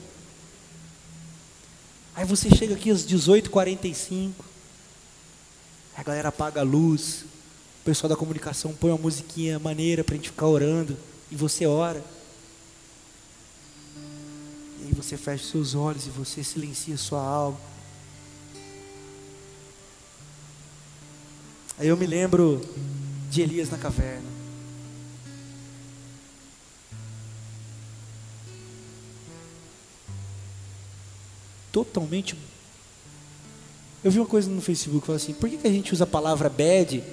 Aí 2.13 2.25
você 2.25 2.49
chega 2.49 2.73
aqui 2.73 2.91
às 2.91 3.05
18h45. 3.05 4.33
A 5.95 6.03
galera 6.03 6.27
apaga 6.27 6.59
a 6.59 6.63
luz. 6.63 7.23
O 7.81 7.85
pessoal 7.85 8.09
da 8.09 8.17
comunicação 8.17 8.73
põe 8.73 8.91
uma 8.91 8.97
musiquinha 8.97 9.57
maneira 9.57 10.03
para 10.03 10.15
a 10.15 10.17
gente 10.17 10.29
ficar 10.29 10.47
orando. 10.47 10.97
E 11.31 11.35
você 11.37 11.65
ora. 11.65 12.03
E 14.81 14.93
você 14.93 15.15
fecha 15.15 15.45
seus 15.45 15.73
olhos 15.73 16.05
e 16.05 16.09
você 16.09 16.43
silencia 16.43 16.97
sua 16.97 17.21
alma. 17.21 17.57
Aí 21.77 21.87
eu 21.87 21.95
me 21.95 22.05
lembro 22.05 22.61
de 23.29 23.41
Elias 23.41 23.69
na 23.69 23.77
caverna. 23.77 24.34
Totalmente. 31.75 32.37
Eu 34.01 34.09
vi 34.09 34.17
uma 34.17 34.25
coisa 34.25 34.49
no 34.49 34.61
Facebook, 34.61 35.05
falou 35.05 35.17
assim: 35.17 35.33
por 35.33 35.49
que, 35.49 35.57
que 35.57 35.67
a 35.67 35.71
gente 35.71 35.91
usa 35.91 36.05
a 36.05 36.07
palavra 36.07 36.47
bad, 36.47 37.03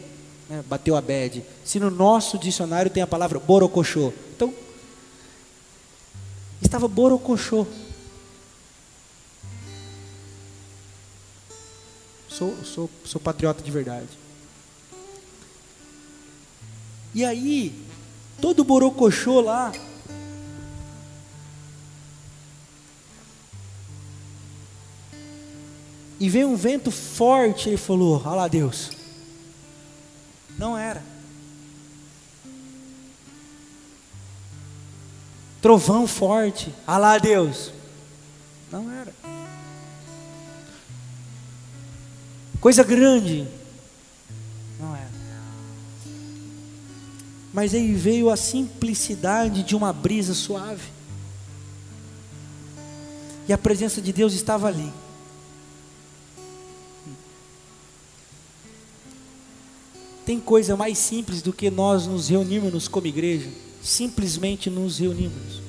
né, 0.48 0.62
bateu 0.68 0.94
a 0.94 1.00
bad, 1.00 1.44
se 1.64 1.80
no 1.80 1.90
nosso 1.90 2.38
dicionário 2.38 2.88
tem 2.88 3.02
a 3.02 3.06
palavra 3.08 3.40
borocochô? 3.40 4.12
Então, 4.36 4.54
estava 6.62 6.86
borocochô. 6.86 7.66
Sou, 12.28 12.56
sou, 12.64 12.90
sou 13.04 13.20
patriota 13.20 13.64
de 13.64 13.70
verdade. 13.72 14.10
E 17.12 17.24
aí, 17.24 17.74
todo 18.40 18.62
borocochô 18.62 19.40
lá, 19.40 19.72
e 26.22 26.28
veio 26.28 26.48
um 26.48 26.56
vento 26.56 26.90
forte, 26.90 27.68
ele 27.68 27.76
falou: 27.76 28.22
Olha 28.24 28.36
lá, 28.36 28.48
Deus. 28.48 28.90
Não 30.58 30.76
era. 30.76 31.02
trovão 35.62 36.08
forte, 36.08 36.74
alá 36.84 37.16
Deus. 37.18 37.72
Não 38.70 38.90
era. 38.90 39.14
Coisa 42.60 42.82
grande. 42.82 43.46
Não 44.80 44.94
era. 44.94 45.10
Mas 47.54 47.72
aí 47.74 47.94
veio 47.94 48.28
a 48.28 48.36
simplicidade 48.36 49.62
de 49.62 49.76
uma 49.76 49.92
brisa 49.92 50.34
suave. 50.34 50.90
E 53.48 53.52
a 53.52 53.58
presença 53.58 54.02
de 54.02 54.12
Deus 54.12 54.32
estava 54.32 54.66
ali. 54.66 54.92
Tem 60.24 60.40
coisa 60.40 60.76
mais 60.76 60.98
simples 60.98 61.42
do 61.42 61.52
que 61.52 61.70
nós 61.70 62.06
nos 62.06 62.28
reunirmos 62.28 62.88
como 62.88 63.06
igreja? 63.06 63.50
Simplesmente 63.82 64.70
nos 64.70 64.98
reunimos 64.98 65.62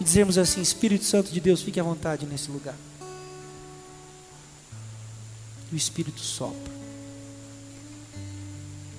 e 0.00 0.04
dizermos 0.04 0.38
assim: 0.38 0.60
Espírito 0.60 1.04
Santo 1.04 1.30
de 1.30 1.40
Deus, 1.40 1.62
fique 1.62 1.80
à 1.80 1.82
vontade 1.82 2.26
nesse 2.26 2.50
lugar. 2.50 2.76
E 5.70 5.74
o 5.74 5.76
Espírito 5.76 6.20
sopra, 6.20 6.72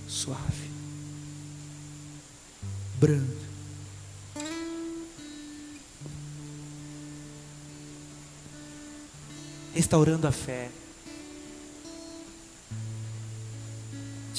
suave, 0.08 0.70
brando. 3.00 3.50
Restaurando 9.74 10.28
a 10.28 10.32
fé, 10.32 10.70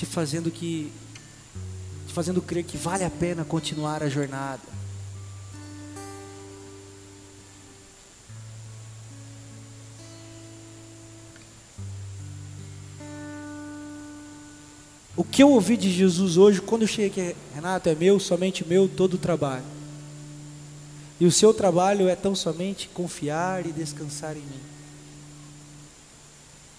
te 0.01 0.07
fazendo 0.07 0.51
que 0.51 0.91
te 2.07 2.15
fazendo 2.15 2.41
crer 2.41 2.65
que 2.65 2.79
vale 2.79 3.05
a 3.05 3.11
pena 3.11 3.45
continuar 3.45 4.03
a 4.03 4.09
jornada. 4.09 4.63
O 15.15 15.23
que 15.23 15.43
eu 15.43 15.51
ouvi 15.51 15.77
de 15.77 15.93
Jesus 15.93 16.39
hoje, 16.39 16.63
quando 16.63 16.83
eu 16.83 16.89
cheguei 16.89 17.29
aqui, 17.29 17.37
Renato, 17.55 17.91
é 17.91 17.95
meu, 17.95 18.19
somente 18.19 18.67
meu, 18.67 18.89
todo 18.89 19.15
o 19.15 19.19
trabalho. 19.19 19.65
E 21.21 21.27
o 21.27 21.31
seu 21.31 21.53
trabalho 21.53 22.09
é 22.09 22.17
tão 22.17 22.35
somente 22.35 22.89
confiar 22.89 23.67
e 23.67 23.71
descansar 23.71 24.35
em 24.35 24.41
mim. 24.41 24.61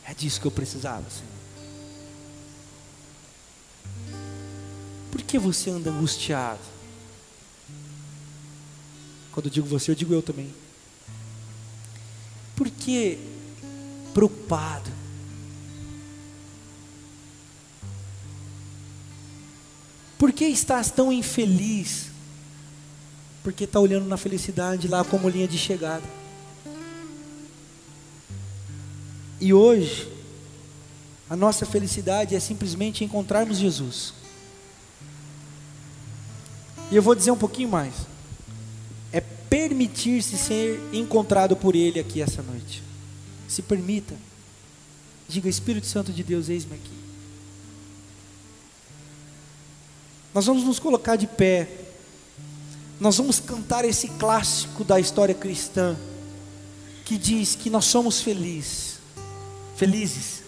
É 0.05 0.13
disso 0.15 0.41
que 0.41 0.47
eu 0.47 0.51
precisava, 0.51 1.07
Senhor. 1.07 1.41
Que 5.32 5.40
você 5.40 5.70
anda 5.70 5.90
angustiado? 5.90 6.60
Quando 9.32 9.46
eu 9.46 9.50
digo 9.50 9.66
você, 9.66 9.90
eu 9.90 9.96
digo 9.96 10.14
eu 10.14 10.22
também. 10.22 10.54
Por 12.54 12.70
que 12.70 13.18
preocupado? 14.14 14.92
Por 20.20 20.34
que 20.34 20.44
estás 20.48 20.92
tão 20.92 21.14
infeliz? 21.14 22.08
Porque 23.42 23.64
está 23.64 23.80
olhando 23.80 24.08
na 24.08 24.18
felicidade 24.18 24.90
lá 24.90 25.02
como 25.06 25.30
linha 25.30 25.48
de 25.48 25.58
chegada. 25.58 26.04
E 29.40 29.54
hoje, 29.54 30.12
A 31.30 31.36
nossa 31.38 31.66
felicidade 31.66 32.36
é 32.36 32.40
simplesmente 32.42 33.06
encontrarmos 33.06 33.58
Jesus. 33.58 34.14
E 36.92 36.96
eu 36.96 37.02
vou 37.02 37.16
dizer 37.16 37.32
um 37.32 37.38
pouquinho 37.38 37.70
mais. 37.70 37.94
É 39.14 39.22
permitir-se 39.22 40.38
ser 40.38 40.80
encontrado 40.92 41.56
por 41.56 41.74
Ele 41.74 42.00
aqui 42.00 42.22
essa 42.22 42.42
noite. 42.42 42.84
Se 43.48 43.62
permita. 43.62 44.14
Diga, 45.28 45.48
Espírito 45.48 45.88
Santo 45.88 46.12
de 46.12 46.22
Deus, 46.22 46.50
eis-me 46.50 46.76
aqui. 46.76 46.92
Nós 50.34 50.46
vamos 50.46 50.64
nos 50.64 50.80
colocar 50.80 51.16
de 51.16 51.28
pé. 51.28 51.70
Nós 53.00 53.18
vamos 53.18 53.39
cantar 53.39 53.86
esse 53.86 54.10
clássico 54.10 54.84
da 54.84 55.00
história 55.00 55.34
cristã 55.34 55.98
que 57.06 57.18
diz 57.18 57.56
que 57.56 57.70
nós 57.70 57.86
somos 57.86 58.22
felizes. 58.22 59.00
Felizes. 59.76 60.44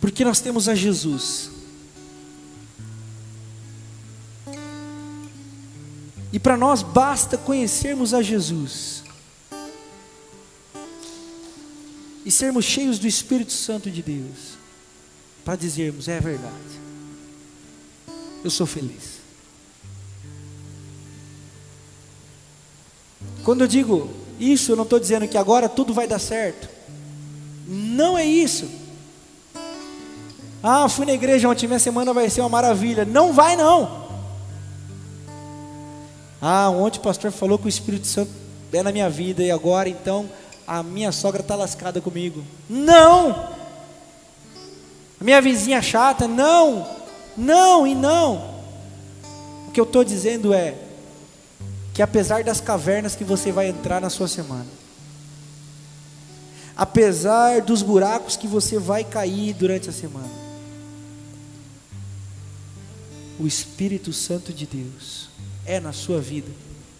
Porque 0.00 0.24
nós 0.24 0.40
temos 0.40 0.68
a 0.68 0.74
Jesus. 0.74 1.57
E 6.38 6.40
para 6.40 6.56
nós 6.56 6.84
basta 6.84 7.36
conhecermos 7.36 8.14
a 8.14 8.22
Jesus 8.22 9.02
e 12.24 12.30
sermos 12.30 12.64
cheios 12.64 12.96
do 12.96 13.08
Espírito 13.08 13.50
Santo 13.50 13.90
de 13.90 14.00
Deus, 14.00 14.56
para 15.44 15.56
dizermos: 15.56 16.06
é 16.06 16.20
verdade, 16.20 16.54
eu 18.44 18.50
sou 18.52 18.68
feliz. 18.68 19.18
Quando 23.42 23.62
eu 23.62 23.66
digo 23.66 24.08
isso, 24.38 24.70
eu 24.70 24.76
não 24.76 24.84
estou 24.84 25.00
dizendo 25.00 25.26
que 25.26 25.36
agora 25.36 25.68
tudo 25.68 25.92
vai 25.92 26.06
dar 26.06 26.20
certo, 26.20 26.68
não 27.66 28.16
é 28.16 28.24
isso. 28.24 28.70
Ah, 30.62 30.88
fui 30.88 31.04
na 31.04 31.14
igreja 31.14 31.48
ontem, 31.48 31.66
minha 31.66 31.80
semana 31.80 32.12
vai 32.12 32.30
ser 32.30 32.42
uma 32.42 32.48
maravilha. 32.48 33.04
Não 33.04 33.32
vai, 33.32 33.56
não. 33.56 34.07
Ah, 36.40 36.70
ontem 36.70 36.98
o 36.98 37.02
pastor 37.02 37.32
falou 37.32 37.58
que 37.58 37.66
o 37.66 37.68
Espírito 37.68 38.06
Santo 38.06 38.30
é 38.72 38.82
na 38.82 38.92
minha 38.92 39.10
vida 39.10 39.42
e 39.42 39.50
agora 39.50 39.88
então 39.88 40.28
a 40.66 40.82
minha 40.82 41.10
sogra 41.10 41.40
está 41.40 41.54
lascada 41.54 42.00
comigo. 42.00 42.44
Não! 42.68 43.30
A 45.20 45.24
minha 45.24 45.40
vizinha 45.40 45.82
chata, 45.82 46.28
não! 46.28 46.86
Não 47.36 47.86
e 47.86 47.94
não! 47.94 48.58
O 49.66 49.70
que 49.72 49.80
eu 49.80 49.84
estou 49.84 50.04
dizendo 50.04 50.52
é 50.52 50.74
que 51.92 52.02
apesar 52.02 52.44
das 52.44 52.60
cavernas 52.60 53.16
que 53.16 53.24
você 53.24 53.50
vai 53.50 53.68
entrar 53.68 54.00
na 54.00 54.10
sua 54.10 54.28
semana, 54.28 54.66
apesar 56.76 57.60
dos 57.62 57.82
buracos 57.82 58.36
que 58.36 58.46
você 58.46 58.78
vai 58.78 59.02
cair 59.02 59.52
durante 59.54 59.88
a 59.88 59.92
semana, 59.92 60.30
o 63.40 63.46
Espírito 63.46 64.12
Santo 64.12 64.52
de 64.52 64.66
Deus 64.66 65.28
é 65.68 65.78
na 65.78 65.92
sua 65.92 66.18
vida, 66.18 66.50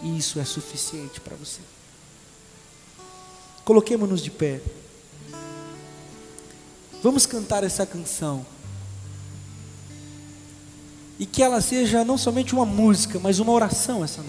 e 0.03 0.19
isso 0.19 0.39
é 0.39 0.45
suficiente 0.45 1.23
para 1.23 1.35
você. 1.35 1.61
Coloquemos-nos 3.64 4.23
de 4.23 4.31
pé. 4.31 4.61
Vamos 7.03 7.25
cantar 7.25 7.64
essa 7.64 7.87
canção. 7.87 8.45
E 11.19 11.25
que 11.25 11.43
ela 11.43 11.62
seja 11.62 12.05
não 12.05 12.19
somente 12.19 12.55
uma 12.55 12.66
música, 12.66 13.19
mas 13.19 13.39
uma 13.39 13.53
oração 13.53 14.05
essa 14.05 14.23
noite. 14.23 14.27